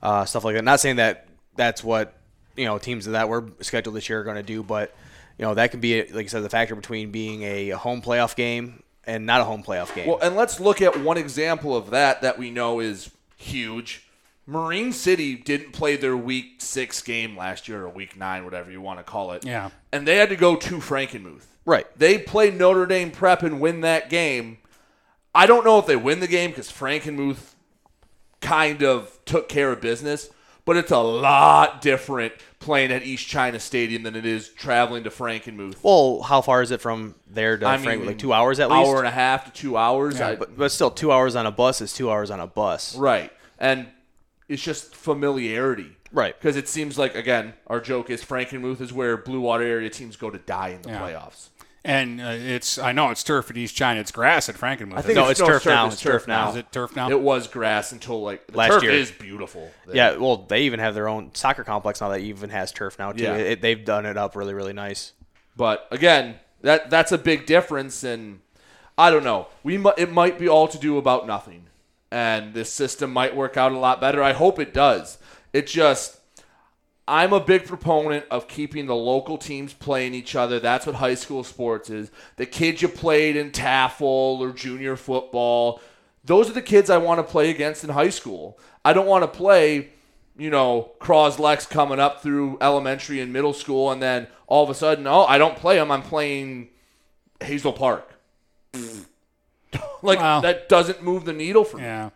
[0.02, 0.64] Uh, stuff like that.
[0.64, 2.14] Not saying that that's what,
[2.56, 4.94] you know, teams that were scheduled this year are going to do, but
[5.40, 8.36] you know, that could be like I said the factor between being a home playoff
[8.36, 10.06] game and not a home playoff game.
[10.06, 14.04] Well, and let's look at one example of that that we know is huge.
[14.46, 18.82] Marine City didn't play their week six game last year or week nine, whatever you
[18.82, 19.46] want to call it.
[19.46, 19.70] Yeah.
[19.90, 21.44] And they had to go to Frankenmuth.
[21.64, 21.86] Right.
[21.98, 24.58] They play Notre Dame Prep and win that game.
[25.34, 27.54] I don't know if they win the game because Frankenmuth
[28.42, 30.28] kind of took care of business,
[30.66, 35.10] but it's a lot different playing at East China Stadium than it is traveling to
[35.10, 35.76] Frankenmuth.
[35.82, 38.00] Well, how far is it from there to I Frank?
[38.02, 38.86] mean, Like two hours at least.
[38.88, 40.20] Hour and a half to two hours.
[40.20, 42.94] I- but, but still, two hours on a bus is two hours on a bus.
[42.96, 43.32] Right.
[43.58, 43.88] And
[44.46, 45.96] it's just familiarity.
[46.12, 46.38] Right.
[46.38, 50.16] Because it seems like, again, our joke is Frankenmuth is where Blue Water area teams
[50.16, 51.00] go to die in the Yeah.
[51.00, 51.48] playoffs.
[51.82, 54.00] And uh, it's I know it's turf at East China.
[54.00, 54.98] It's grass at Frankenmuth.
[54.98, 55.86] I think No, it's turf now.
[55.86, 56.50] It's turf now.
[56.50, 57.08] Is it turf now?
[57.08, 59.70] It was grass until like the Last turf year is beautiful.
[59.90, 63.12] Yeah, well, they even have their own soccer complex now that even has turf now
[63.12, 63.22] too.
[63.24, 63.34] Yeah.
[63.36, 65.14] It, they've done it up really, really nice.
[65.56, 68.40] But again, that that's a big difference, and
[68.98, 69.46] I don't know.
[69.62, 71.64] We mu- it might be all to do about nothing,
[72.10, 74.22] and this system might work out a lot better.
[74.22, 75.16] I hope it does.
[75.54, 76.19] It just.
[77.10, 80.60] I'm a big proponent of keeping the local teams playing each other.
[80.60, 82.12] That's what high school sports is.
[82.36, 85.80] The kids you played in taffle or junior football,
[86.24, 88.58] those are the kids I want to play against in high school.
[88.84, 89.88] I don't want to play,
[90.38, 94.74] you know, Croslex coming up through elementary and middle school, and then all of a
[94.74, 95.90] sudden, oh, I don't play them.
[95.90, 96.68] I'm playing
[97.42, 98.08] Hazel Park.
[100.02, 100.40] like Wow.
[100.42, 101.82] that doesn't move the needle for me.
[101.82, 102.10] Yeah.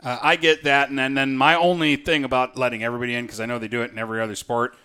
[0.00, 3.40] Uh, I get that, and then, then my only thing about letting everybody in because
[3.40, 4.76] I know they do it in every other sport.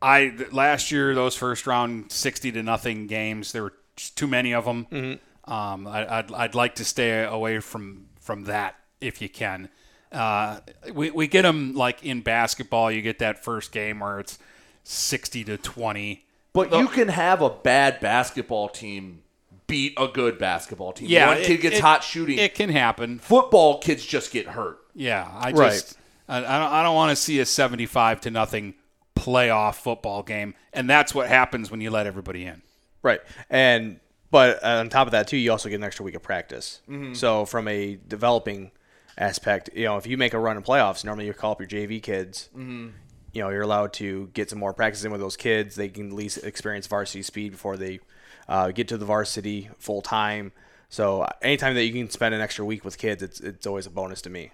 [0.00, 4.64] I last year those first round sixty to nothing games there were too many of
[4.64, 4.86] them.
[4.92, 5.52] Mm-hmm.
[5.52, 9.68] Um, I, I'd I'd like to stay away from from that if you can.
[10.12, 10.60] Uh,
[10.92, 12.90] we we get them like in basketball.
[12.92, 14.38] You get that first game where it's
[14.84, 16.24] sixty to twenty.
[16.52, 19.22] But you can have a bad basketball team
[19.66, 21.08] beat a good basketball team.
[21.08, 22.38] Yeah, One it- kid gets it- hot shooting.
[22.38, 23.18] It can happen.
[23.18, 24.78] Football kids just get hurt.
[24.94, 25.72] Yeah, I Right.
[25.72, 25.96] just
[26.28, 28.74] I, I don't I don't want to see a seventy-five to nothing
[29.14, 32.62] playoff football game, and that's what happens when you let everybody in.
[33.02, 33.20] Right.
[33.50, 34.00] And
[34.30, 36.80] but on top of that too, you also get an extra week of practice.
[36.88, 37.16] Mhm.
[37.16, 38.72] So from a developing
[39.18, 41.68] aspect, you know, if you make a run in playoffs, normally you call up your
[41.68, 42.48] JV kids.
[42.56, 42.92] Mhm.
[43.32, 45.76] You know, you're allowed to get some more practice in with those kids.
[45.76, 48.00] They can at least experience varsity speed before they
[48.48, 50.52] uh, get to the varsity full time.
[50.88, 53.86] So uh, anytime that you can spend an extra week with kids, it's it's always
[53.86, 54.52] a bonus to me,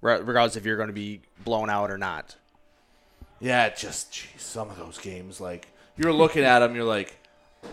[0.00, 2.36] regardless if you're going to be blown out or not.
[3.40, 7.16] Yeah, just geez, some of those games, like you're looking at them, you're like,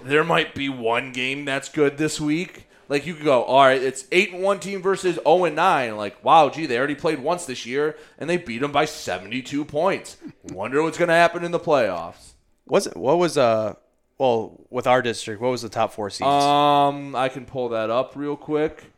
[0.03, 2.67] there might be one game that's good this week.
[2.89, 5.97] Like you could go, all right, it's eight and one team versus zero and nine.
[5.97, 9.41] Like, wow, gee, they already played once this year and they beat them by seventy
[9.41, 10.15] two points.
[10.53, 12.33] Wonder what's going to happen in the playoffs.
[12.65, 13.75] Was it what was uh
[14.17, 15.41] well with our district?
[15.41, 16.27] What was the top four seeds?
[16.27, 18.91] Um, I can pull that up real quick.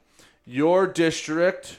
[0.45, 1.77] Your district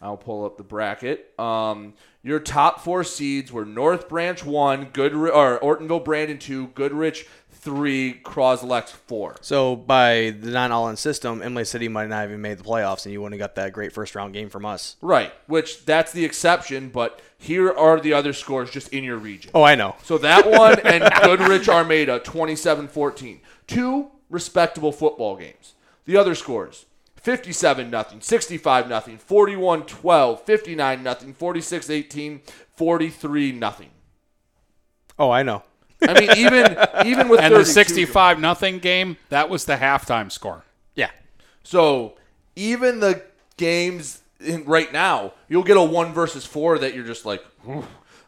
[0.00, 1.32] I'll pull up the bracket.
[1.38, 7.26] Um, your top four seeds were North Branch one, Good or Ortonville Brandon two, Goodrich
[7.66, 9.34] three, Croslex four.
[9.40, 13.12] So by the non-all-in system, Imlay City might not have even made the playoffs, and
[13.12, 14.94] you wouldn't have got that great first-round game from us.
[15.02, 19.50] Right, which that's the exception, but here are the other scores just in your region.
[19.52, 19.96] Oh, I know.
[20.04, 23.40] So that one and Goodrich Armada 27-14.
[23.66, 25.74] Two respectable football games.
[26.04, 26.86] The other scores
[27.16, 32.42] 57 nothing, 65 nothing, 41 12, 59 nothing, 46 18,
[32.76, 33.90] 43 nothing.
[35.18, 35.64] Oh, I know.
[36.02, 36.76] I mean, even
[37.06, 40.64] even with and the sixty-five nothing game, that was the halftime score.
[40.94, 41.10] Yeah.
[41.62, 42.16] So
[42.54, 43.22] even the
[43.56, 47.44] games in, right now, you'll get a one versus four that you're just like,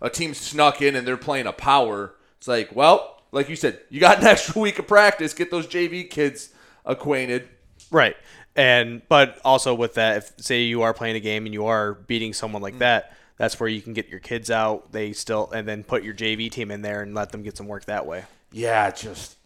[0.01, 2.15] a team snuck in and they're playing a power.
[2.39, 5.35] It's like, well, like you said, you got an extra week of practice.
[5.35, 6.51] Get those JV kids
[6.85, 7.49] acquainted.
[7.91, 8.17] Right.
[8.57, 11.95] And but also with that, if say you are playing a game and you are
[11.95, 12.81] beating someone like mm.
[12.81, 14.93] that, that's where you can get your kids out.
[14.93, 17.69] They still and then put your JV team in there and let them get some
[17.69, 18.25] work that way.
[18.53, 19.37] Yeah, just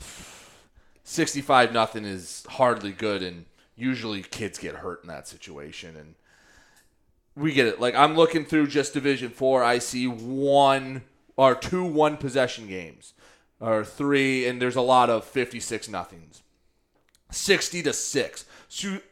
[1.05, 3.45] sixty-five nothing is hardly good, and
[3.77, 6.15] usually kids get hurt in that situation, and
[7.37, 7.81] we get it.
[7.81, 11.03] Like I'm looking through just Division Four, I see one
[11.37, 13.13] or two one possession games,
[13.61, 16.43] or three, and there's a lot of fifty-six nothings,
[17.31, 18.47] sixty to six.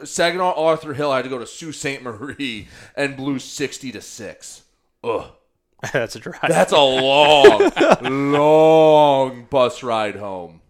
[0.02, 2.00] Saginaw Arthur Hill had to go to Sault Ste.
[2.00, 4.62] Marie and blew sixty to six.
[5.04, 5.24] Ugh.
[5.92, 6.40] that's a drive.
[6.46, 7.70] That's a long,
[8.32, 10.60] long bus ride home.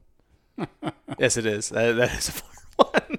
[1.19, 1.71] yes, it is.
[1.71, 3.19] That, that is a fun one.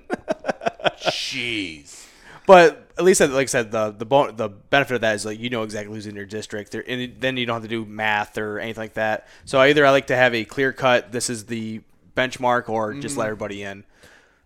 [0.99, 2.05] Jeez.
[2.47, 5.39] But at least, like I said, the the bon- the benefit of that is like
[5.39, 7.85] you know exactly who's in your district, there, and then you don't have to do
[7.85, 9.27] math or anything like that.
[9.45, 11.11] So either I like to have a clear cut.
[11.11, 11.81] This is the
[12.15, 13.27] benchmark, or just let Mhm.
[13.27, 13.83] everybody in.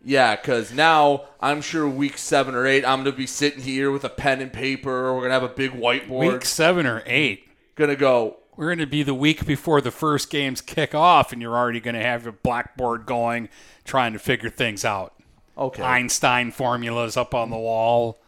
[0.07, 3.89] Yeah, because now I'm sure week seven or eight, I'm going to be sitting here
[3.89, 5.11] with a pen and paper.
[5.11, 6.31] We're going to have a big whiteboard.
[6.33, 7.47] Week seven or eight.
[7.75, 8.37] Going to go.
[8.55, 11.79] We're going to be the week before the first games kick off, and you're already
[11.79, 13.49] going to have your blackboard going,
[13.83, 15.13] trying to figure things out.
[15.57, 15.81] Okay.
[15.81, 18.19] Einstein formulas up on the wall.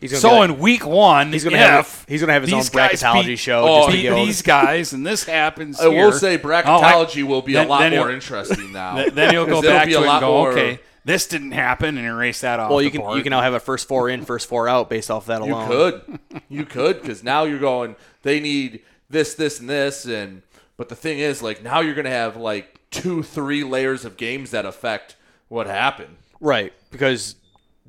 [0.00, 2.58] He's gonna so like- in week one, he's gonna have- he's gonna have his own
[2.60, 5.80] these bracketology beat- show Oh, just beat these guys, and this happens.
[5.80, 6.12] I will here.
[6.12, 9.08] say Oh, I- bracketology will be a lot more interesting now.
[9.10, 11.96] Then he'll go back be to a it and go, more- okay, this didn't happen,
[11.96, 12.68] and erase that off.
[12.68, 13.16] Well, the you can board.
[13.16, 15.70] you can now have a first four in, first four out based off that alone.
[15.70, 17.94] You could, you could, because now you're going.
[18.22, 20.42] They need this, this, and this, and
[20.76, 24.50] but the thing is, like now you're gonna have like two, three layers of games
[24.50, 25.14] that affect
[25.48, 26.16] what happened.
[26.40, 27.36] Right, because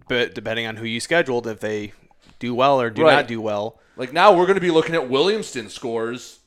[0.08, 1.94] but depending on who you scheduled, if they
[2.40, 3.16] do well or do Right.
[3.16, 6.40] not do well, Like now we're gonna be looking at Williamston scores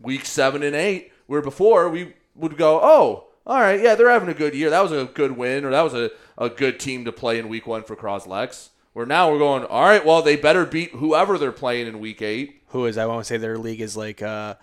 [0.00, 4.28] week seven and eight, where before we would go, oh, all right, yeah, they're having
[4.28, 4.70] a good year.
[4.70, 7.48] That was a good win, or that was a, a good team to play in
[7.48, 8.70] week one for Croslex.
[8.92, 12.22] Where now we're going, all right, well, they better beat whoever they're playing in week
[12.22, 12.62] eight.
[12.68, 14.54] who is I won't say their league is like uh,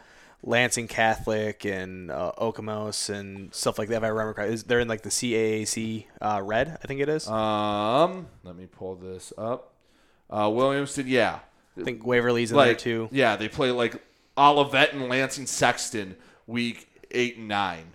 [0.41, 3.97] Lansing Catholic and uh, Okemos and stuff like that.
[3.97, 7.27] If I remember correctly, they're in like the CAAC uh, Red, I think it is.
[7.27, 9.73] Um, let me pull this up.
[10.29, 11.39] Uh, Williamston, yeah.
[11.77, 13.09] I think Waverly's in there like, too.
[13.11, 14.01] Yeah, they play like
[14.37, 16.15] Olivet and Lansing Sexton
[16.47, 17.85] week eight and nine.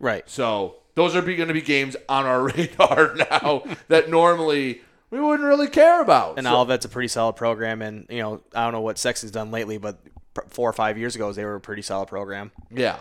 [0.00, 0.28] Right.
[0.28, 4.80] So those are going to be games on our radar now that normally
[5.10, 6.38] we wouldn't really care about.
[6.38, 9.32] And So- Olivet's a pretty solid program, and you know I don't know what Sexton's
[9.32, 9.98] done lately, but
[10.48, 12.52] four or five years ago they were a pretty solid program.
[12.70, 12.98] yeah,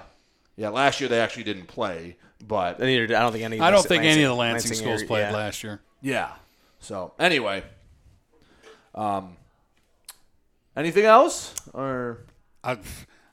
[0.56, 0.70] yeah.
[0.70, 2.16] Last year they actually didn't play,
[2.48, 3.58] but I don't think any.
[3.58, 5.32] Of I the don't think any of the Lansing- Lansing, Lansing schools area- played yeah.
[5.32, 5.82] last year.
[6.02, 6.32] yeah.
[6.80, 7.64] So anyway,
[8.96, 9.36] um,
[10.76, 12.20] anything else or
[12.64, 12.78] I,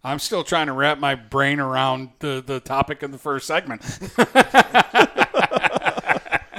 [0.05, 3.83] I'm still trying to wrap my brain around the, the topic in the first segment.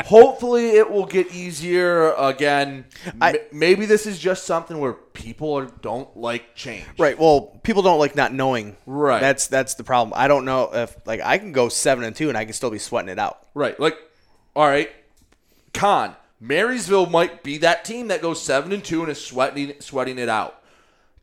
[0.06, 2.86] hopefully it will get easier again.
[3.22, 6.86] M- maybe this is just something where people are, don't like change.
[6.98, 7.18] Right.
[7.18, 8.78] Well, people don't like not knowing.
[8.86, 9.20] Right.
[9.20, 10.14] That's that's the problem.
[10.16, 12.72] I don't know if like I can go seven and two and I can still
[12.72, 13.46] be sweating it out.
[13.54, 13.80] Right.
[13.80, 13.98] Like,
[14.56, 14.90] all right,
[15.74, 20.18] con Marysville might be that team that goes seven and two and is sweating sweating
[20.18, 20.62] it out.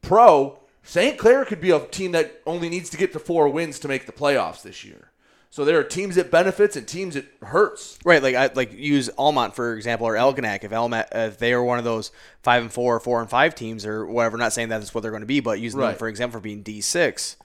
[0.03, 1.17] Pro St.
[1.17, 4.07] Clair could be a team that only needs to get to four wins to make
[4.07, 5.13] the playoffs this year.
[5.53, 7.99] So there are teams it benefits and teams it hurts.
[8.07, 8.23] Right.
[8.23, 10.65] Like I like use Almont for example or Algonac.
[10.65, 12.11] If Almont if they are one of those
[12.43, 14.39] five and four, or four and five teams or whatever.
[14.39, 16.43] Not saying that that's what they're going to be, but using them for example for
[16.43, 17.37] being D six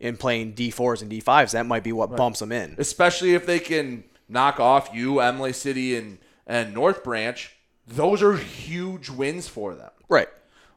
[0.00, 2.76] and playing D fours and D fives, that might be what bumps them in.
[2.78, 7.52] Especially if they can knock off you, Imlay City, and and North Branch.
[7.84, 9.90] Those are huge wins for them.
[10.08, 10.28] Right.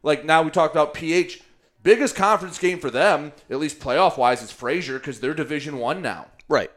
[0.02, 1.40] Like now we talked about PH.
[1.84, 6.02] Biggest conference game for them, at least playoff wise, is Fraser because they're Division One
[6.02, 6.28] now.
[6.48, 6.72] Right.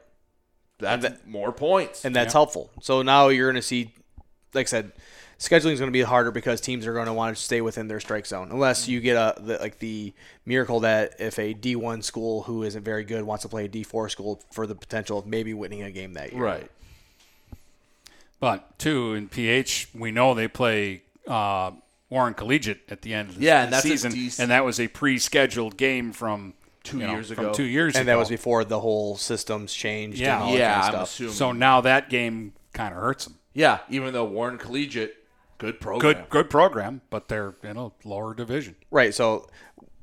[0.79, 2.05] That's more points.
[2.05, 2.71] and that's helpful.
[2.83, 3.95] So now you're going to see,
[4.53, 4.93] like I said,
[5.39, 7.89] scheduling is going to be harder because teams are going to want to stay within
[7.89, 10.13] their strike zone, unless you get a the, like the
[10.45, 14.11] miracle that if a D1 school who isn't very good wants to play a D4
[14.11, 16.43] school for the potential of maybe winning a game that year.
[16.43, 16.71] Right.
[18.39, 21.71] But two in PH, we know they play uh,
[22.11, 24.79] Warren Collegiate at the end of the Yeah, and that's season, dec- and that was
[24.81, 26.55] a pre-scheduled game from
[26.85, 27.53] Two you know, years from ago.
[27.53, 28.01] two years ago.
[28.01, 28.15] and ago.
[28.17, 30.19] that was before the whole systems changed.
[30.21, 30.35] Yeah.
[30.37, 31.09] and all that Yeah, kind of I'm stuff.
[31.15, 31.33] assuming.
[31.35, 33.39] So now that game kind of hurts them.
[33.55, 35.17] Yeah, even though Warren Collegiate,
[35.59, 36.01] good program.
[36.01, 38.77] Good, good program, but they're in a lower division.
[38.93, 39.13] Right.
[39.13, 39.49] So,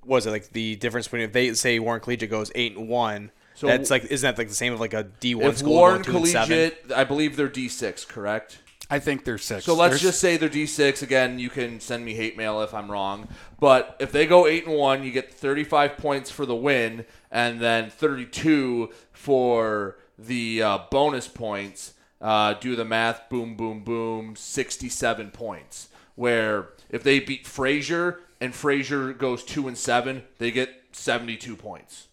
[0.03, 3.31] was it like the difference between if they say Warren Collegiate goes eight and one?
[3.55, 5.73] So- that's like isn't that like the same as like a D one If school
[5.75, 6.47] Warren going two and seven?
[6.49, 8.57] Collegiate, I believe they're D6, correct?
[8.94, 9.65] I think they're six.
[9.65, 11.40] So let's just say they're D6 again.
[11.40, 13.28] You can send me hate mail if I'm wrong,
[13.60, 17.60] but if they go eight and one, you get 35 points for the win, and
[17.60, 21.95] then 32 for the uh, bonus points.
[22.22, 23.28] Uh, do the math.
[23.30, 24.36] Boom, boom, boom.
[24.36, 25.88] 67 points.
[26.14, 32.10] Where if they beat Fraser and Fraser goes two and seven, they get 72 points.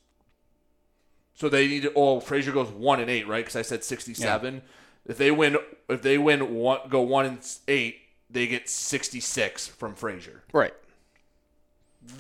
[1.35, 1.93] So they need to.
[1.95, 3.45] Oh, Fraser goes one and eight, right?
[3.45, 4.61] Because I said sixty-seven.
[5.11, 5.57] If they win,
[5.89, 7.97] if they win one, go one and eight,
[8.31, 10.43] they get sixty-six from Fraser.
[10.53, 10.73] Right.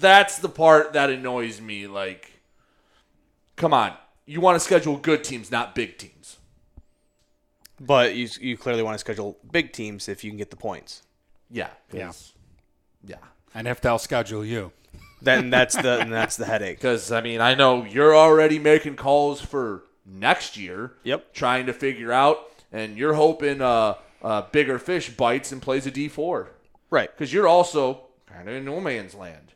[0.00, 1.86] That's the part that annoys me.
[1.86, 2.32] Like,
[3.56, 3.94] come on,
[4.26, 6.38] you want to schedule good teams, not big teams.
[7.80, 11.02] But you you clearly want to schedule big teams if you can get the points.
[11.50, 11.70] Yeah.
[11.92, 12.06] Yeah.
[12.06, 12.32] 'cause-
[13.04, 13.16] Yeah.
[13.54, 14.72] and if they'll schedule you,
[15.22, 16.78] Then that's the then that's the headache.
[16.80, 20.92] Because I mean, I know you're already making calls for next year.
[21.04, 21.32] Yep.
[21.34, 25.90] Trying to figure out, and you're hoping uh, uh bigger fish bites and plays a
[25.90, 26.50] D four.
[26.90, 27.10] Right.
[27.10, 29.52] Because you're also kind of in no man's land.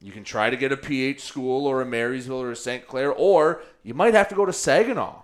[0.00, 2.86] You can try to get a PH school or a Marysville or a St.
[2.86, 5.22] Clair, or you might have to go to Saginaw.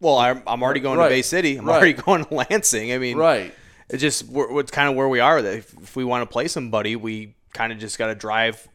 [0.00, 1.08] Well, I'm, I'm already going Right.
[1.08, 1.56] to Bay City.
[1.56, 1.76] I'm Right.
[1.76, 2.92] already going to Lansing.
[2.92, 3.54] I mean, Right.
[3.88, 5.40] It's just we're, it's kind of where we are.
[5.42, 8.66] That if, if we want to play somebody, we kind of just got to drive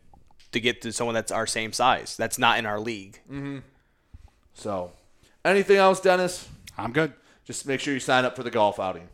[0.53, 2.15] to get to someone that's our same size.
[2.15, 3.19] That's not in our league.
[3.29, 3.59] Mm-hmm.
[4.53, 4.91] So,
[5.43, 6.47] anything else, Dennis?
[6.77, 7.13] I'm good.
[7.45, 9.09] Just make sure you sign up for the golf outing.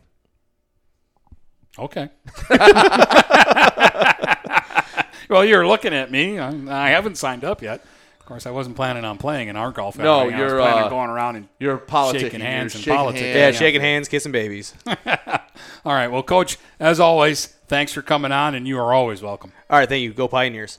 [1.78, 2.08] Okay.
[5.28, 6.38] well, you're looking at me.
[6.38, 7.84] I, I haven't signed up yet.
[8.18, 9.96] Of course, I wasn't planning on playing in our golf.
[9.96, 10.34] No, outing.
[10.34, 12.20] I was you're, planning uh, on going around and you're politicking.
[12.20, 13.22] shaking hands You're and shaking politics.
[13.22, 13.54] hands.
[13.54, 14.74] Yeah, shaking hands, kissing babies.
[14.86, 16.08] All right.
[16.08, 19.52] Well, Coach, as always, thanks for coming on, and you are always welcome.
[19.70, 20.12] All right, thank you.
[20.12, 20.78] Go Pioneers.